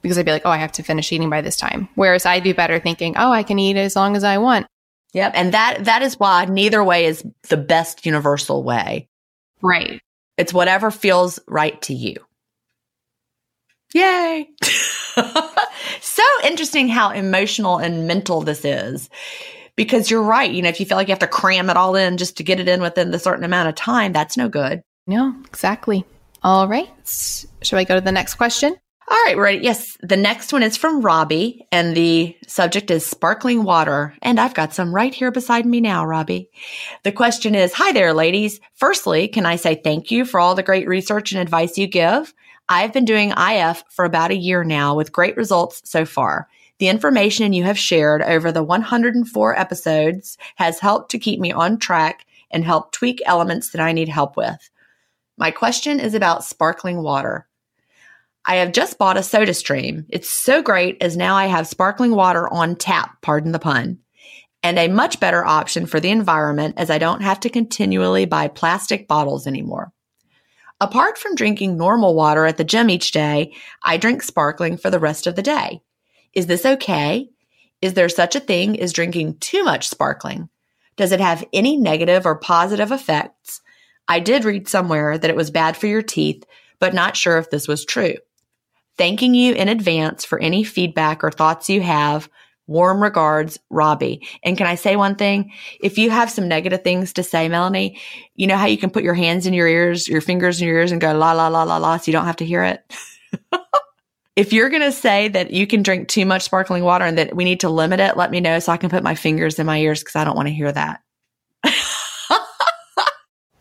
[0.02, 1.90] because I'd be like, oh, I have to finish eating by this time.
[1.96, 4.68] Whereas I do better thinking, oh, I can eat as long as I want.
[5.14, 5.32] Yep.
[5.36, 9.08] And that, that is why neither way is the best universal way.
[9.62, 10.00] Right.
[10.38, 12.18] It's whatever feels right to you.
[13.94, 14.50] Yay.
[16.02, 19.10] so interesting how emotional and mental this is.
[19.78, 20.52] Because you're right.
[20.52, 22.44] You know, if you feel like you have to cram it all in just to
[22.44, 24.82] get it in within the certain amount of time, that's no good.
[25.06, 26.04] No, exactly.
[26.44, 26.90] All right.
[27.06, 28.76] Should I go to the next question?
[29.10, 29.60] All right, ready?
[29.60, 34.14] Yes, the next one is from Robbie, and the subject is sparkling water.
[34.22, 36.50] And I've got some right here beside me now, Robbie.
[37.04, 38.60] The question is Hi there, ladies.
[38.76, 42.34] Firstly, can I say thank you for all the great research and advice you give?
[42.68, 46.50] I've been doing IF for about a year now with great results so far.
[46.80, 51.80] The information you have shared over the 104 episodes has helped to keep me on
[51.80, 54.70] track and help tweak elements that I need help with.
[55.38, 57.48] My question is about sparkling water.
[58.46, 60.06] I have just bought a SodaStream.
[60.10, 64.00] It's so great as now I have sparkling water on tap, pardon the pun,
[64.64, 68.48] and a much better option for the environment as I don't have to continually buy
[68.48, 69.92] plastic bottles anymore.
[70.80, 73.54] Apart from drinking normal water at the gym each day,
[73.84, 75.82] I drink sparkling for the rest of the day.
[76.38, 77.32] Is this okay?
[77.82, 80.50] Is there such a thing as drinking too much sparkling?
[80.96, 83.60] Does it have any negative or positive effects?
[84.08, 86.44] I did read somewhere that it was bad for your teeth,
[86.80, 88.14] but not sure if this was true.
[89.00, 92.30] Thanking you in advance for any feedback or thoughts you have.
[92.68, 94.28] Warm regards, Robbie.
[94.44, 95.54] And can I say one thing?
[95.82, 98.00] If you have some negative things to say, Melanie,
[98.36, 100.78] you know how you can put your hands in your ears, your fingers in your
[100.78, 102.84] ears and go la, la, la, la, la, so you don't have to hear it?
[104.38, 107.36] if you're going to say that you can drink too much sparkling water and that
[107.36, 109.66] we need to limit it, let me know so I can put my fingers in
[109.66, 111.02] my ears because I don't want to hear that.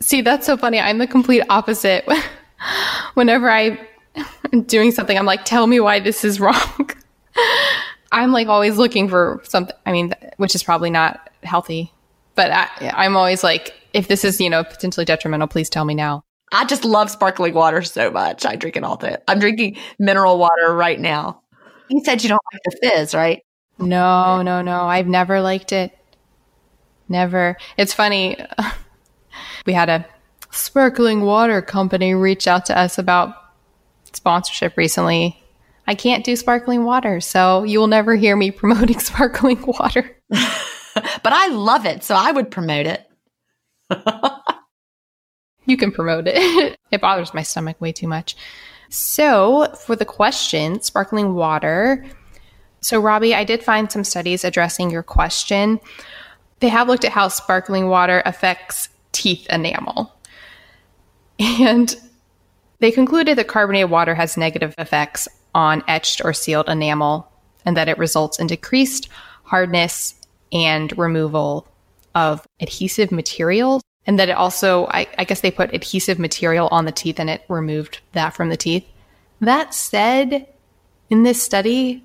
[0.01, 0.79] See, that's so funny.
[0.79, 2.07] I'm the complete opposite.
[3.15, 3.81] Whenever I
[4.53, 6.91] am doing something, I'm like, tell me why this is wrong.
[8.13, 11.91] I'm like always looking for something, I mean, which is probably not healthy,
[12.35, 15.95] but I, I'm always like, if this is, you know, potentially detrimental, please tell me
[15.95, 16.26] now.
[16.53, 18.47] I just love sparkling water so much.
[18.47, 19.17] I drink it all day.
[19.29, 21.43] I'm drinking mineral water right now.
[21.89, 23.43] You said you don't like the fizz, right?
[23.79, 24.83] No, no, no.
[24.83, 25.97] I've never liked it.
[27.09, 27.57] Never.
[27.77, 28.37] It's funny.
[29.67, 30.07] We had a
[30.51, 33.35] sparkling water company reach out to us about
[34.13, 35.43] sponsorship recently.
[35.89, 40.17] I can't do sparkling water, so you will never hear me promoting sparkling water.
[40.31, 43.03] but I love it, so I would promote it.
[45.67, 46.77] You can promote it.
[46.91, 48.37] it bothers my stomach way too much.
[48.89, 52.05] So, for the question, sparkling water.
[52.81, 55.81] So, Robbie, I did find some studies addressing your question.
[56.61, 60.13] They have looked at how sparkling water affects teeth enamel.
[61.39, 61.95] And
[62.79, 67.31] they concluded that carbonated water has negative effects on etched or sealed enamel
[67.67, 69.09] and that it results in decreased
[69.45, 70.15] hardness
[70.53, 71.67] and removal
[72.15, 73.81] of adhesive material.
[74.07, 77.29] And that it also, I, I, guess they put adhesive material on the teeth and
[77.29, 78.87] it removed that from the teeth.
[79.41, 80.47] That said,
[81.11, 82.05] in this study,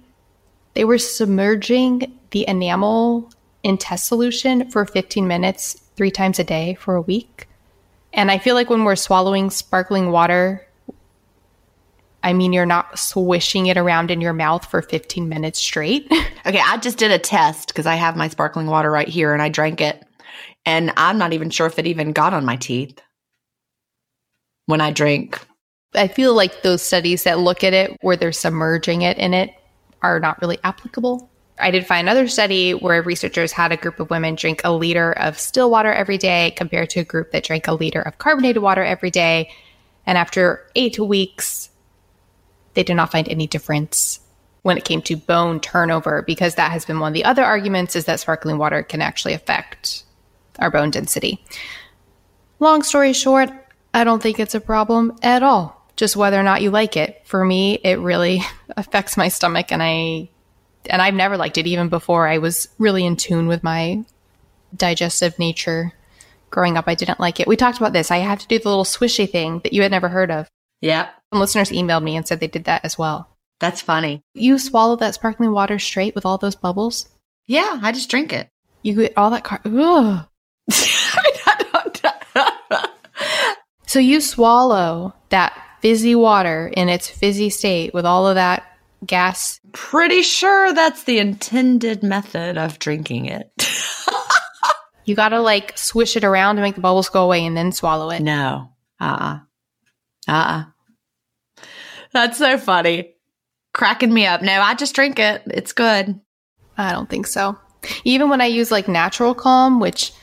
[0.73, 3.29] they were submerging the enamel
[3.63, 7.47] in test solution for 15 minutes three times a day for a week.
[8.13, 10.67] And I feel like when we're swallowing sparkling water,
[12.23, 16.07] I mean, you're not swishing it around in your mouth for 15 minutes straight.
[16.45, 19.41] okay, I just did a test because I have my sparkling water right here and
[19.41, 20.03] I drank it.
[20.65, 23.01] And I'm not even sure if it even got on my teeth
[24.67, 25.39] when I drink.
[25.93, 29.53] I feel like those studies that look at it where they're submerging it in it
[30.01, 31.29] are not really applicable.
[31.59, 35.11] I did find another study where researchers had a group of women drink a liter
[35.13, 38.63] of still water every day compared to a group that drank a liter of carbonated
[38.63, 39.51] water every day.
[40.05, 41.69] And after eight weeks,
[42.73, 44.19] they did not find any difference
[44.63, 47.95] when it came to bone turnover, because that has been one of the other arguments
[47.95, 50.03] is that sparkling water can actually affect
[50.59, 51.43] our bone density.
[52.59, 53.49] Long story short,
[53.93, 55.77] I don't think it's a problem at all.
[55.95, 57.21] Just whether or not you like it.
[57.25, 58.41] For me, it really
[58.77, 60.29] affects my stomach and I
[60.89, 64.03] and I've never liked it even before I was really in tune with my
[64.75, 65.93] digestive nature.
[66.49, 67.47] Growing up, I didn't like it.
[67.47, 68.11] We talked about this.
[68.11, 70.47] I have to do the little swishy thing that you had never heard of.
[70.81, 71.09] Yeah.
[71.31, 73.29] Some listeners emailed me and said they did that as well.
[73.59, 74.23] That's funny.
[74.33, 77.07] You swallow that sparkling water straight with all those bubbles?
[77.45, 78.49] Yeah, I just drink it.
[78.81, 79.61] You get all that car.
[79.63, 80.25] Ugh.
[83.91, 88.63] So you swallow that fizzy water in its fizzy state with all of that
[89.05, 89.59] gas?
[89.73, 93.51] Pretty sure that's the intended method of drinking it.
[95.03, 98.11] you gotta like swish it around to make the bubbles go away and then swallow
[98.11, 98.21] it.
[98.21, 98.71] No.
[98.97, 99.39] Uh uh-uh.
[100.29, 100.31] uh.
[100.31, 101.65] Uh-uh.
[102.13, 103.15] That's so funny.
[103.73, 104.41] Cracking me up.
[104.41, 105.41] No, I just drink it.
[105.47, 106.17] It's good.
[106.77, 107.57] I don't think so.
[108.05, 110.13] Even when I use like natural calm, which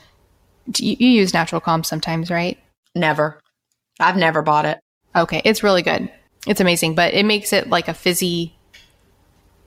[0.78, 2.56] you, you use natural calm sometimes, right?
[2.94, 3.42] Never.
[4.00, 4.80] I've never bought it.
[5.14, 6.10] Okay, it's really good.
[6.46, 8.56] It's amazing, but it makes it like a fizzy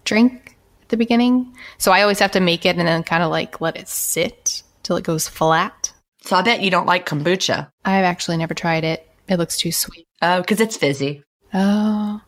[0.06, 1.54] drink at the beginning.
[1.78, 4.64] So I always have to make it and then kind of like let it sit
[4.84, 5.94] till it goes flat.
[6.22, 7.70] So I bet you don't like kombucha.
[7.84, 9.08] I've actually never tried it.
[9.28, 10.08] It looks too sweet.
[10.22, 11.24] Oh, because it's fizzy.
[11.54, 12.22] Oh.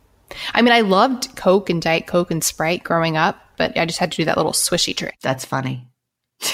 [0.53, 3.99] I mean, I loved Coke and Diet Coke and Sprite growing up, but I just
[3.99, 5.15] had to do that little swishy trick.
[5.21, 5.87] That's funny.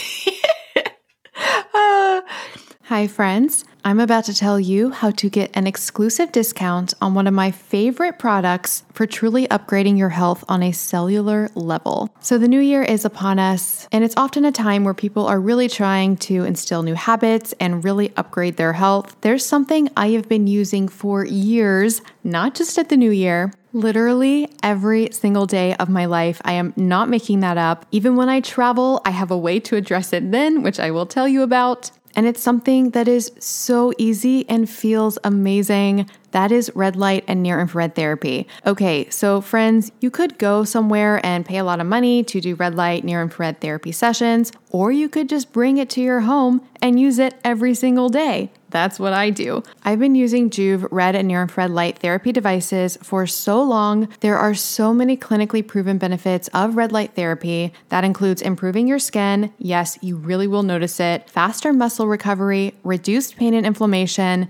[2.83, 3.63] Hi, friends.
[3.85, 7.51] I'm about to tell you how to get an exclusive discount on one of my
[7.51, 12.13] favorite products for truly upgrading your health on a cellular level.
[12.19, 15.39] So, the new year is upon us, and it's often a time where people are
[15.39, 19.15] really trying to instill new habits and really upgrade their health.
[19.21, 23.53] There's something I have been using for years, not just at the new year.
[23.71, 26.41] Literally every single day of my life.
[26.43, 27.85] I am not making that up.
[27.91, 31.05] Even when I travel, I have a way to address it then, which I will
[31.05, 31.91] tell you about.
[32.15, 36.09] And it's something that is so easy and feels amazing.
[36.31, 38.47] That is red light and near infrared therapy.
[38.65, 42.55] Okay, so friends, you could go somewhere and pay a lot of money to do
[42.55, 46.61] red light, near infrared therapy sessions, or you could just bring it to your home
[46.81, 48.51] and use it every single day.
[48.69, 49.63] That's what I do.
[49.83, 54.09] I've been using Joovv red and near infrared light therapy devices for so long.
[54.19, 57.73] There are so many clinically proven benefits of red light therapy.
[57.89, 59.53] That includes improving your skin.
[59.57, 61.29] Yes, you really will notice it.
[61.29, 64.49] Faster muscle recovery, reduced pain and inflammation,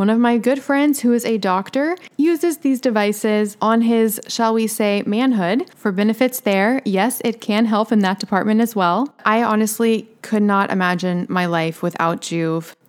[0.00, 4.54] One of my good friends, who is a doctor, uses these devices on his, shall
[4.54, 6.80] we say, manhood for benefits there.
[6.86, 9.14] Yes, it can help in that department as well.
[9.26, 12.72] I honestly could not imagine my life without Joovv.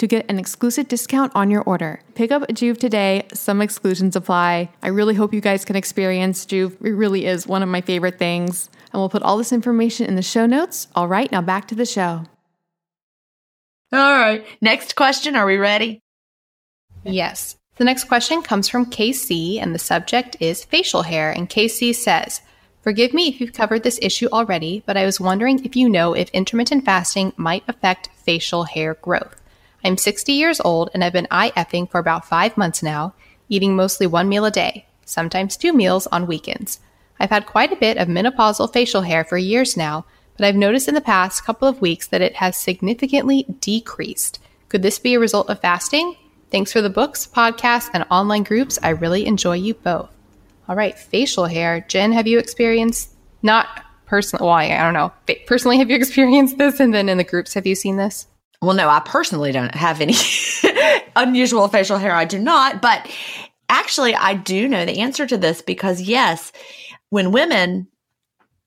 [0.00, 2.00] to get an exclusive discount on your order.
[2.14, 3.26] Pick up Joovv today.
[3.34, 4.70] Some exclusions apply.
[4.82, 6.84] I really hope you guys can experience Joovv.
[6.84, 8.70] It really is one of my favorite things.
[8.92, 10.88] And we'll put all this information in the show notes.
[10.96, 12.24] All right, now back to the show.
[13.92, 14.44] All right.
[14.60, 15.36] Next question.
[15.36, 16.00] Are we ready?
[17.04, 17.56] Yes.
[17.76, 21.30] The next question comes from KC, and the subject is facial hair.
[21.30, 22.40] And KC says,
[22.82, 26.14] Forgive me if you've covered this issue already, but I was wondering if you know
[26.14, 29.39] if intermittent fasting might affect facial hair growth.
[29.84, 33.14] I'm 60 years old and I've been IFing for about five months now,
[33.48, 36.80] eating mostly one meal a day, sometimes two meals on weekends.
[37.18, 40.04] I've had quite a bit of menopausal facial hair for years now,
[40.36, 44.40] but I've noticed in the past couple of weeks that it has significantly decreased.
[44.68, 46.16] Could this be a result of fasting?
[46.50, 48.78] Thanks for the books, podcasts, and online groups.
[48.82, 50.10] I really enjoy you both.
[50.68, 51.84] All right, facial hair.
[51.88, 53.10] Gin, have you experienced
[53.42, 53.66] not
[54.06, 54.46] personally?
[54.46, 55.12] Well, I don't know.
[55.46, 56.80] Personally, have you experienced this?
[56.80, 58.26] And then in the groups, have you seen this?
[58.62, 60.14] Well, no, I personally don't have any
[61.16, 62.14] unusual facial hair.
[62.14, 62.82] I do not.
[62.82, 63.10] But
[63.68, 66.52] actually, I do know the answer to this because, yes,
[67.08, 67.88] when women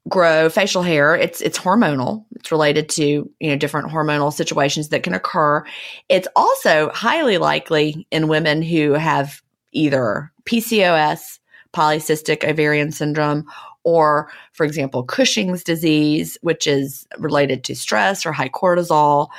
[0.09, 2.25] grow facial hair, it's it's hormonal.
[2.35, 5.63] It's related to, you know, different hormonal situations that can occur.
[6.09, 9.41] It's also highly likely in women who have
[9.71, 11.39] either PCOS,
[11.73, 13.45] polycystic ovarian syndrome,
[13.83, 19.29] or, for example, Cushing's disease, which is related to stress or high cortisol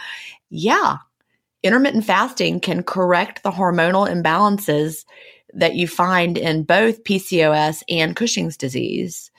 [0.54, 0.98] yeah,
[1.62, 5.04] intermittent fasting can correct the hormonal imbalances
[5.52, 9.30] that you find in both PCOS and Cushing's disease,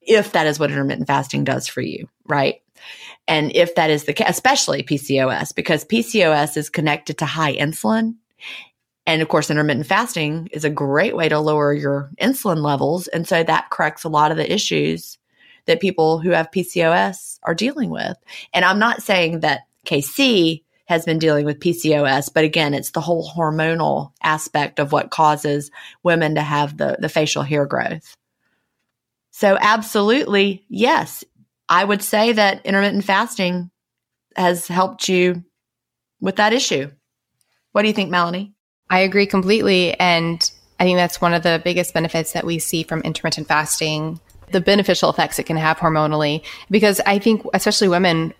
[0.00, 2.62] if that is what intermittent fasting does for you, right?
[3.28, 8.14] And if that is the case, especially PCOS, because PCOS is connected to high insulin
[9.06, 13.06] And of course, intermittent fasting is a great way to lower your insulin levels.
[13.08, 15.18] And so that corrects a lot of the issues
[15.66, 18.16] that people who have PCOS are dealing with.
[18.52, 23.00] And I'm not saying that KC has been dealing with PCOS, but again, it's the
[23.00, 25.70] whole hormonal aspect of what causes
[26.02, 28.16] women to have the, the facial hair growth.
[29.32, 31.24] So absolutely, yes,
[31.68, 33.70] I would say that intermittent fasting
[34.36, 35.44] has helped you
[36.20, 36.90] with that issue.
[37.72, 38.54] What do you think, Melanie?
[38.88, 39.98] I agree completely.
[39.98, 44.20] And I think that's one of the biggest benefits that we see from intermittent fasting
[44.52, 46.44] the beneficial effects it can have hormonally.
[46.70, 48.32] Because I think, especially women,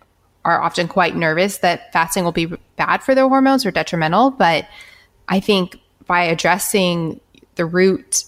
[0.47, 2.45] are often quite nervous that fasting will be
[2.77, 4.31] bad for their hormones or detrimental.
[4.31, 4.65] But
[5.27, 7.19] I think by addressing
[7.55, 8.23] the root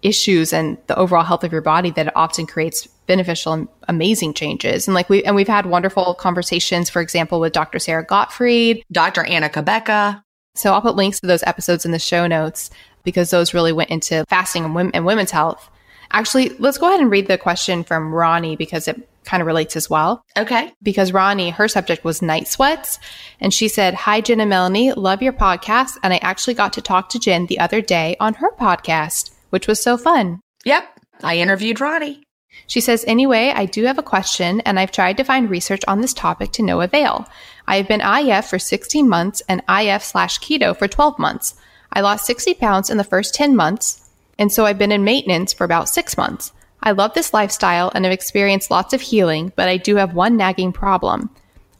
[0.00, 4.32] issues and the overall health of your body, that it often creates beneficial and amazing
[4.32, 4.88] changes.
[4.88, 7.78] And like we and we've had wonderful conversations, for example, with Dr.
[7.78, 9.24] Sara Gottfried, Dr.
[9.24, 10.22] Anna Cabeca.
[10.54, 12.70] So I'll put links to those episodes in the show notes
[13.04, 15.68] because those really went into fasting and, women, and women's health.
[16.12, 19.76] Actually, let's go ahead and read the question from Ronnie because it kind of relates
[19.76, 20.24] as well.
[20.36, 20.72] Okay.
[20.82, 22.98] Because Ronnie, her subject was night sweats.
[23.40, 24.92] And she said, Hi, Gin and Melanie.
[24.92, 25.98] Love your podcast.
[26.02, 29.66] And I actually got to talk to Gin the other day on her podcast, which
[29.66, 30.40] was so fun.
[30.64, 30.84] Yep.
[31.22, 32.22] I interviewed Ronnie.
[32.66, 36.00] She says, Anyway, I do have a question, and I've tried to find research on
[36.00, 37.28] this topic to no avail.
[37.66, 41.54] I have been IF for 16 months and IF slash keto for 12 months.
[41.92, 44.10] I lost 60 pounds in the first 10 months
[44.40, 46.52] and so I've been in maintenance for about six months.
[46.82, 50.36] I love this lifestyle and have experienced lots of healing, but I do have one
[50.36, 51.30] nagging problem.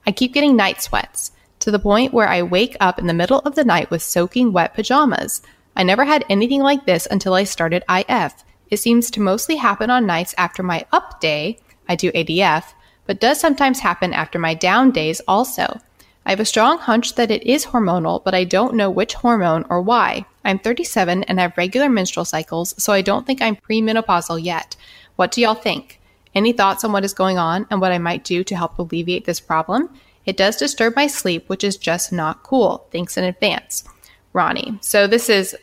[0.06, 3.38] I keep getting night sweats to the point where I wake up in the middle
[3.40, 5.42] of the night with soaking wet pajamas.
[5.76, 8.44] I never had anything like this until I started IF.
[8.70, 12.64] It seems to mostly happen on nights after my up day, I do ADF,
[13.06, 15.80] but does sometimes happen after my down days also.
[16.26, 19.64] I have a strong hunch that it is hormonal, but I don't know which hormone
[19.70, 20.26] or why.
[20.44, 24.76] I'm 37 and have regular menstrual cycles, so I don't think I'm premenopausal yet.
[25.16, 26.00] What do y'all think?
[26.34, 29.24] Any thoughts on what is going on and what I might do to help alleviate
[29.24, 29.90] this problem?
[30.24, 32.86] It does disturb my sleep, which is just not cool.
[32.92, 33.84] Thanks in advance.
[34.32, 34.78] Ronnie.
[34.80, 35.56] So this is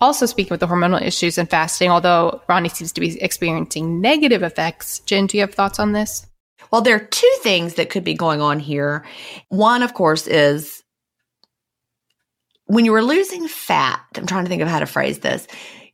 [0.00, 4.42] also speaking with the hormonal issues and fasting, although Ronnie seems to be experiencing negative
[4.42, 5.00] effects.
[5.00, 6.26] Gin, do you have thoughts on this?
[6.70, 9.04] Well, there are two things that could be going on here.
[9.48, 10.83] One, of course, is
[12.66, 15.46] when you were losing fat, I'm trying to think of how to phrase this.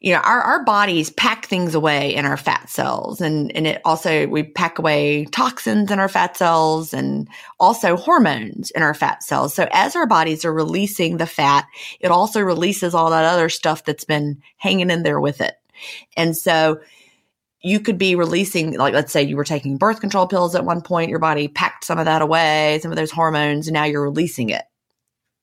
[0.03, 3.83] You know, our, our bodies pack things away in our fat cells and, and it
[3.85, 9.23] also, we pack away toxins in our fat cells and also hormones in our fat
[9.23, 9.53] cells.
[9.53, 11.67] So as our bodies are releasing the fat,
[12.01, 15.55] it also releases all that other stuff that's been hanging in there with it.
[16.17, 16.81] And so
[17.61, 20.81] you could be releasing, like, let's say you were taking birth control pills at one
[20.81, 24.03] point, your body packed some of that away, some of those hormones, and now you're
[24.03, 24.63] releasing it.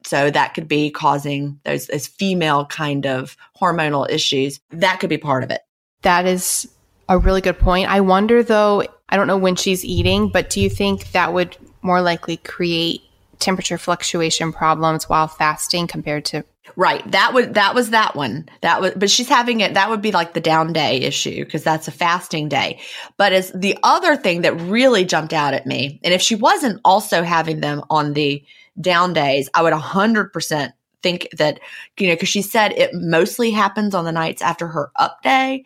[0.07, 4.59] So that could be causing those, those female kind of hormonal issues.
[4.71, 5.61] That could be part of it.
[6.03, 6.67] That is
[7.09, 7.89] a really good point.
[7.89, 11.57] I wonder though, I don't know when she's eating, but do you think that would
[11.81, 13.01] more likely create
[13.39, 16.43] temperature fluctuation problems while fasting compared to
[16.75, 17.09] Right.
[17.11, 18.49] That would that was that one.
[18.61, 21.63] That was but she's having it that would be like the down day issue because
[21.63, 22.79] that's a fasting day.
[23.15, 26.81] But as the other thing that really jumped out at me, and if she wasn't
[26.83, 28.43] also having them on the
[28.79, 30.73] down days, I would 100%
[31.03, 31.59] think that,
[31.97, 35.65] you know, because she said it mostly happens on the nights after her up day.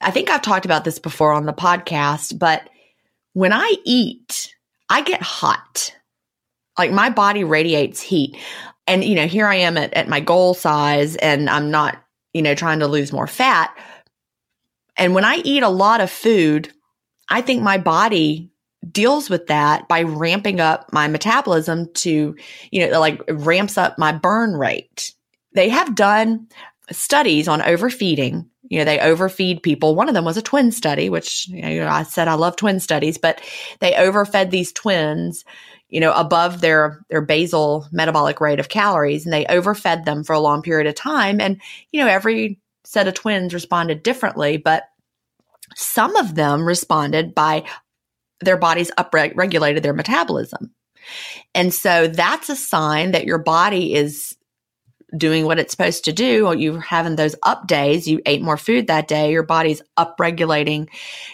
[0.00, 2.68] I think I've talked about this before on the podcast, but
[3.32, 4.54] when I eat,
[4.88, 5.94] I get hot.
[6.78, 8.36] Like my body radiates heat.
[8.86, 12.42] And, you know, here I am at, at my goal size and I'm not, you
[12.42, 13.76] know, trying to lose more fat.
[14.96, 16.72] And when I eat a lot of food,
[17.28, 18.50] I think my body
[18.90, 22.34] deals with that by ramping up my metabolism to,
[22.70, 25.12] you know, like ramps up my burn rate.
[25.54, 26.48] They have done
[26.90, 28.48] studies on overfeeding.
[28.68, 29.96] You know, they overfeed people.
[29.96, 32.80] One of them was a twin study, which, you know, I said I love twin
[32.80, 33.40] studies, but
[33.80, 35.44] they overfed these twins,
[35.88, 40.34] you know, above their, their basal metabolic rate of calories and they overfed them for
[40.34, 41.40] a long period of time.
[41.40, 41.60] And,
[41.90, 44.84] you know, every set of twins responded differently, but
[45.74, 47.64] some of them responded by
[48.40, 50.72] their bodies upregulated their metabolism.
[51.54, 54.36] And so that's a sign that your body is
[55.16, 58.56] doing what it's supposed to do, or you're having those up days, you ate more
[58.56, 60.88] food that day, your body's upregulating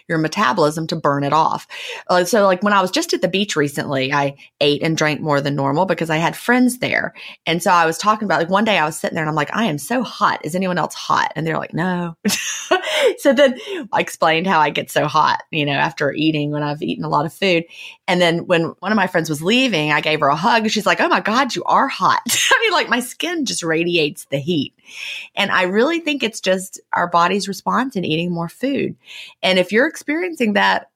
[0.08, 1.66] your metabolism to burn it off.
[2.08, 5.20] Uh, so, like when I was just at the beach recently, I ate and drank
[5.20, 7.14] more than normal because I had friends there.
[7.46, 9.36] And so I was talking about like one day I was sitting there and I'm
[9.36, 10.44] like, I am so hot.
[10.44, 11.32] Is anyone else hot?
[11.36, 12.16] And they're like, no.
[13.18, 13.58] so then
[13.92, 17.08] I explained how I get so hot, you know, after eating when I've eaten a
[17.08, 17.64] lot of food.
[18.08, 20.68] And then when one of my friends was leaving, I gave her a hug.
[20.70, 22.22] She's like, oh my God, you are hot.
[22.28, 24.72] I mean, like my skin just radiates the heat.
[25.34, 28.96] And I really think it's just our body's response in eating more food.
[29.42, 30.90] And if you're experiencing that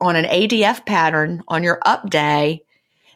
[0.00, 2.62] on an ADF pattern on your up day,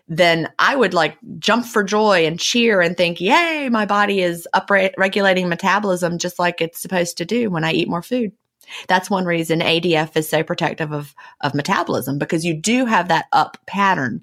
[0.08, 4.46] then I would like jump for joy and cheer and think, yay, my body is
[4.52, 8.32] up regulating metabolism just like it's supposed to do when I eat more food.
[8.88, 13.26] That's one reason ADF is so protective of, of metabolism because you do have that
[13.32, 14.22] up pattern.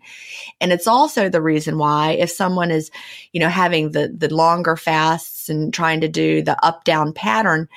[0.61, 2.91] And it's also the reason why if someone is,
[3.31, 7.67] you know, having the, the longer fasts and trying to do the up down pattern,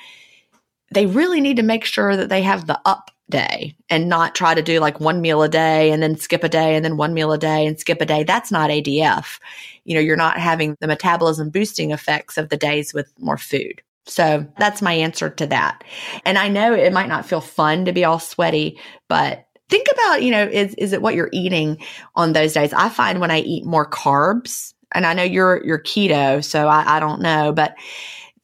[0.91, 4.53] they really need to make sure that they have the up day and not try
[4.53, 7.13] to do like one meal a day and then skip a day and then one
[7.13, 8.23] meal a day and skip a day.
[8.23, 9.39] That's not ADF.
[9.83, 13.81] You know, you're not having the metabolism boosting effects of the days with more food.
[14.07, 15.83] So that's my answer to that.
[16.25, 20.23] And I know it might not feel fun to be all sweaty, but think about,
[20.23, 21.77] you know, is, is it what you're eating
[22.15, 22.73] on those days?
[22.73, 26.97] I find when I eat more carbs, and I know you're, you're keto, so I,
[26.97, 27.75] I don't know, but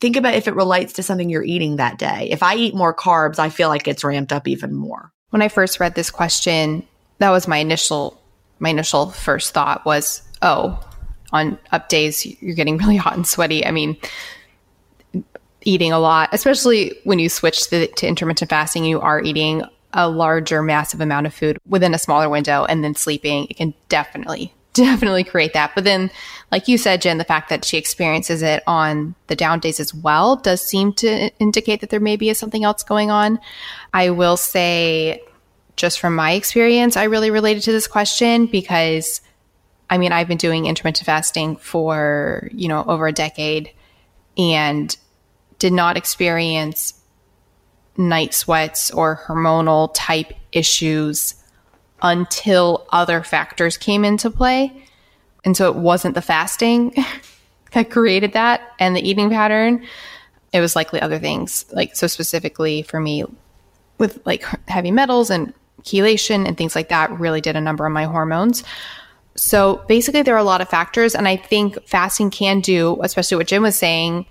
[0.01, 2.27] think about if it relates to something you're eating that day.
[2.29, 5.13] If I eat more carbs, I feel like it's ramped up even more.
[5.29, 6.85] When I first read this question,
[7.19, 8.19] that was my initial
[8.59, 10.79] my initial first thought was, oh,
[11.31, 13.65] on up days you're getting really hot and sweaty.
[13.65, 13.97] I mean,
[15.63, 20.09] eating a lot, especially when you switch to, to intermittent fasting, you are eating a
[20.09, 23.47] larger, massive amount of food within a smaller window and then sleeping.
[23.49, 25.73] It can definitely definitely create that.
[25.75, 26.09] But then,
[26.51, 29.93] like you said, Gin, the fact that she experiences it on the down days as
[29.93, 33.39] well does seem to indicate that there maybe is something else going on.
[33.93, 35.21] I will say,
[35.75, 39.21] just from my experience, I really related to this question because
[39.89, 43.69] I mean, I've been doing intermittent fasting for, you know, over a decade
[44.37, 44.95] and
[45.63, 46.93] did not experience
[47.95, 51.35] night sweats or hormonal type issues
[52.01, 54.73] until other factors came into play.
[55.45, 56.93] And so it wasn't the fasting
[57.71, 59.85] that created that and the eating pattern.
[60.51, 61.63] It was likely other things.
[61.71, 63.23] Like, so specifically for me,
[63.99, 65.53] with like heavy metals and
[65.83, 68.65] chelation and things like that, really did a number on my hormones.
[69.35, 71.15] So basically, there are a lot of factors.
[71.15, 74.25] And I think fasting can do, especially what Gin was saying,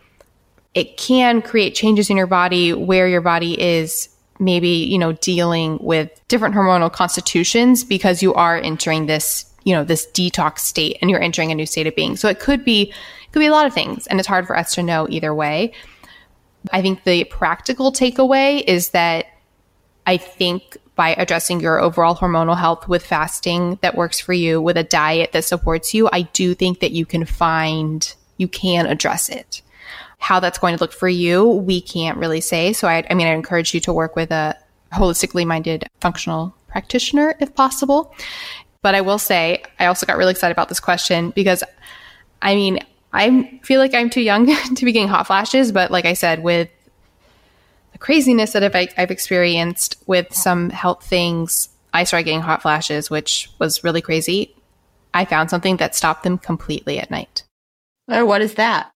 [0.74, 4.08] it can create changes in your body where your body is
[4.38, 9.84] maybe, you know, dealing with different hormonal constitutions because you are entering this, you know,
[9.84, 12.16] this detox state and you're entering a new state of being.
[12.16, 14.06] So it could be, it could be a lot of things.
[14.06, 15.72] And it's hard for us to know either way.
[16.72, 19.26] I think the practical takeaway is that
[20.06, 24.76] I think by addressing your overall hormonal health with fasting that works for you, with
[24.76, 29.28] a diet that supports you, I do think that you can find, you can address
[29.28, 29.62] it.
[30.22, 32.72] How that's going to look for you, we can't really say.
[32.72, 34.56] So I, I mean, I encourage you to work with a
[34.92, 38.14] holistically minded functional practitioner if possible.
[38.82, 41.64] But I will say, I also got really excited about this question because
[42.40, 42.78] I mean,
[43.12, 46.42] I feel like I'm too young to be getting hot flashes, but like I said,
[46.42, 46.68] with
[47.92, 53.10] the craziness that I've, I've experienced with some health things, I started getting hot flashes,
[53.10, 54.54] which was really crazy.
[55.12, 57.44] I found something that stopped them completely at night.
[58.08, 58.91] Oh, what is that?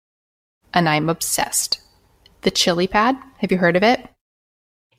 [0.74, 1.80] And I'm obsessed.
[2.42, 3.22] The ChiliPad.
[3.38, 4.08] Have you heard of it?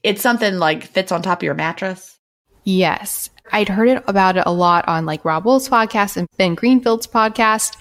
[0.03, 2.19] It's something like fits on top of your mattress.
[2.65, 3.31] Yes.
[3.53, 7.07] I'd heard it about it a lot on like Robb Wolf's podcast and Ben Greenfield's
[7.07, 7.77] podcast.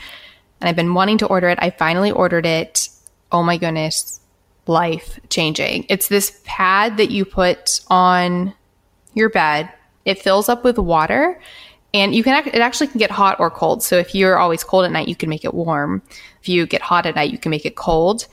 [0.59, 1.59] And I've been wanting to order it.
[1.61, 2.89] I finally ordered it.
[3.31, 4.19] Oh my goodness.
[4.67, 5.85] Life changing.
[5.89, 8.53] It's this pad that you put on
[9.13, 9.69] your bed.
[10.05, 11.41] It fills up with water
[11.93, 13.83] and you can, it actually can get hot or cold.
[13.83, 16.01] So if you're always cold at night, you can make it warm.
[16.41, 18.27] If you get hot at night, you can make it cold.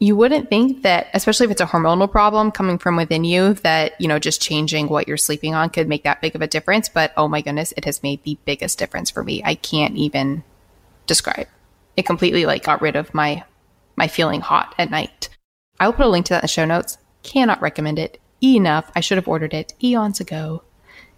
[0.00, 4.00] You wouldn't think that, especially if it's a hormonal problem coming from within you, that,
[4.00, 6.88] you know, just changing what you're sleeping on could make that big of a difference.
[6.88, 9.42] But oh my goodness, it has made the biggest difference for me.
[9.44, 10.42] I can't even
[11.06, 11.46] describe.
[11.96, 13.44] It completely like got rid of my,
[13.94, 15.28] my feeling hot at night.
[15.78, 16.98] I will put a link to that in the show notes.
[17.22, 18.90] Cannot recommend it enough.
[18.96, 20.64] I should have ordered it eons ago.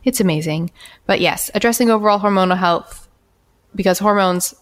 [0.05, 0.71] It's amazing.
[1.07, 3.09] But yes, addressing overall hormonal health
[3.75, 4.55] because hormones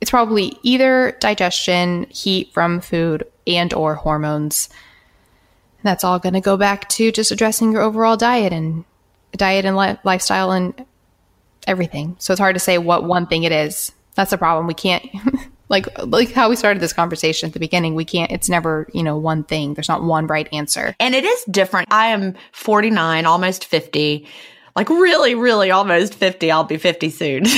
[0.00, 4.68] it's probably either digestion, heat from food, and or hormones.
[5.82, 8.84] That's all going to go back to just addressing your overall diet and
[9.32, 10.84] diet and li- lifestyle and
[11.66, 12.16] everything.
[12.18, 13.92] So it's hard to say what one thing it is.
[14.14, 14.66] That's the problem.
[14.66, 15.04] We can't
[15.68, 19.02] like like how we started this conversation at the beginning we can't it's never you
[19.02, 19.74] know one thing.
[19.74, 20.94] There's not one right answer.
[20.98, 21.92] And it is different.
[21.92, 24.26] I am 49 almost 50
[24.76, 27.44] like really really almost 50 i'll be 50 soon.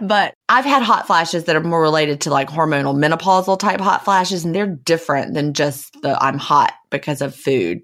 [0.00, 4.04] But i've had hot flashes that are more related to like hormonal menopausal type hot
[4.04, 7.82] flashes and they're different than just the i'm hot because of food.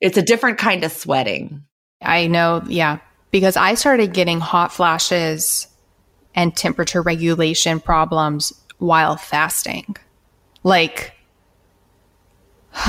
[0.00, 1.64] It's a different kind of sweating.
[2.02, 2.98] I know yeah.
[3.30, 5.66] Because i started getting hot flashes
[6.34, 9.96] and temperature regulation problems while fasting.
[10.62, 11.12] Like,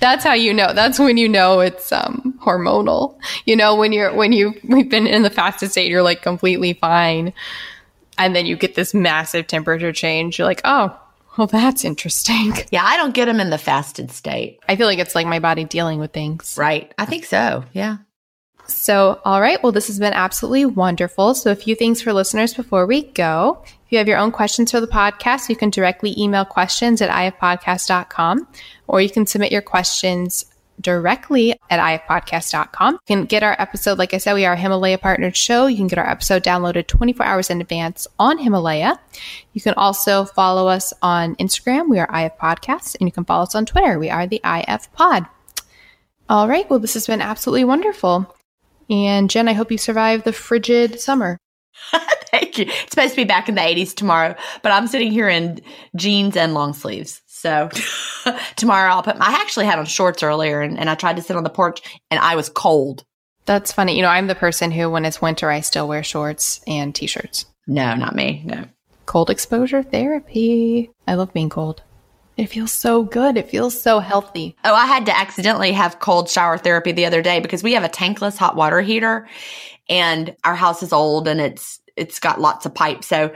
[0.00, 0.72] that's how you know.
[0.72, 3.18] That's when you know it's um, hormonal.
[3.44, 6.74] You know, when you're when you we've been in the fasted state, you're like completely
[6.74, 7.32] fine,
[8.18, 10.38] and then you get this massive temperature change.
[10.38, 10.98] You're like, oh,
[11.36, 12.52] well, that's interesting.
[12.70, 14.58] Yeah, I don't get them in the fasted state.
[14.68, 16.56] I feel like it's like my body dealing with things.
[16.58, 16.92] Right.
[16.98, 17.64] I think so.
[17.72, 17.98] Yeah.
[18.68, 19.62] So, all right.
[19.62, 21.34] Well, this has been absolutely wonderful.
[21.34, 23.62] So, a few things for listeners before we go.
[23.64, 27.10] If you have your own questions for the podcast, you can directly email questions at
[27.10, 28.48] ifpodcast.com
[28.88, 30.46] or you can submit your questions
[30.80, 32.94] directly at ifpodcast.com.
[32.94, 35.66] You can get our episode, like I said, we are a Himalaya partnered show.
[35.66, 38.98] You can get our episode downloaded 24 hours in advance on Himalaya.
[39.52, 41.88] You can also follow us on Instagram.
[41.88, 43.98] We are IF Podcasts, and you can follow us on Twitter.
[43.98, 45.26] We are the IF Pod.
[46.28, 46.68] All right.
[46.68, 48.34] Well, this has been absolutely wonderful.
[48.88, 51.38] And Gin, I hope you survive the frigid summer.
[52.30, 52.66] Thank you.
[52.68, 55.60] It's supposed to be back in the 80s tomorrow, but I'm sitting here in
[55.94, 57.22] jeans and long sleeves.
[57.26, 57.68] So
[58.56, 61.36] tomorrow I'll put, I actually had on shorts earlier and, and I tried to sit
[61.36, 61.80] on the porch
[62.10, 63.04] and I was cold.
[63.44, 63.96] That's funny.
[63.96, 67.06] You know, I'm the person who, when it's winter, I still wear shorts and t
[67.06, 67.46] shirts.
[67.66, 68.42] No, not me.
[68.44, 68.64] No.
[69.06, 70.90] Cold exposure therapy.
[71.06, 71.82] I love being cold.
[72.36, 73.36] It feels so good.
[73.36, 74.56] It feels so healthy.
[74.64, 77.84] Oh, I had to accidentally have cold shower therapy the other day because we have
[77.84, 79.26] a tankless hot water heater
[79.88, 83.06] and our house is old and it's it's got lots of pipes.
[83.06, 83.32] So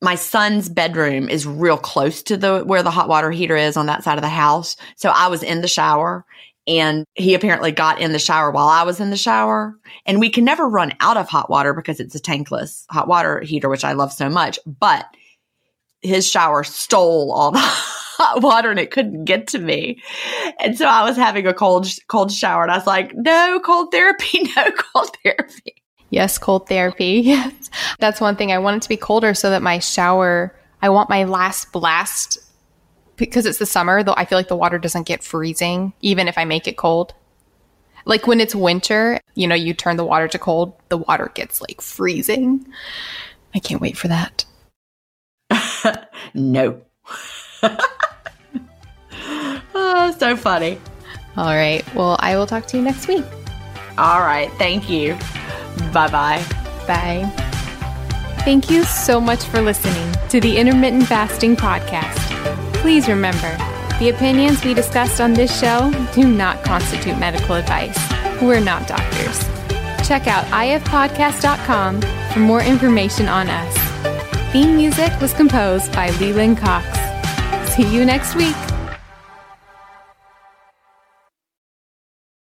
[0.00, 3.86] my son's bedroom is real close to the where the hot water heater is on
[3.86, 4.76] that side of the house.
[4.94, 6.24] So I was in the shower
[6.68, 9.76] and he apparently got in the shower while I was in the shower.
[10.04, 13.40] And we can never run out of hot water because it's a tankless hot water
[13.40, 14.58] heater, which I love so much.
[14.64, 15.06] But
[16.06, 20.02] his shower stole all the hot water and it couldn't get to me.
[20.60, 23.90] And so I was having a cold cold shower and I was like, "No cold
[23.90, 25.74] therapy, no cold therapy."
[26.10, 27.20] Yes, cold therapy.
[27.26, 27.70] Yes.
[27.98, 31.10] That's one thing I want it to be colder so that my shower, I want
[31.10, 32.38] my last blast
[33.16, 36.38] because it's the summer, though I feel like the water doesn't get freezing even if
[36.38, 37.14] I make it cold.
[38.04, 41.60] Like when it's winter, you know, you turn the water to cold, the water gets
[41.60, 42.66] like freezing.
[43.54, 44.44] I can't wait for that.
[46.34, 46.80] no.
[49.74, 50.78] oh, so funny.
[51.36, 51.84] All right.
[51.94, 53.24] Well, I will talk to you next week.
[53.98, 54.50] All right.
[54.52, 55.14] Thank you.
[55.92, 56.44] Bye bye.
[56.86, 57.30] Bye.
[58.44, 62.14] Thank you so much for listening to the Intermittent Fasting Podcast.
[62.74, 63.56] Please remember,
[63.98, 67.98] the opinions we discussed on this show do not constitute medical advice.
[68.40, 69.44] We're not doctors.
[70.06, 72.02] Check out ifpodcast.com
[72.32, 73.85] for more information on us.
[74.56, 76.88] Theme music was composed by Leland Cox.
[77.74, 78.56] See you next week.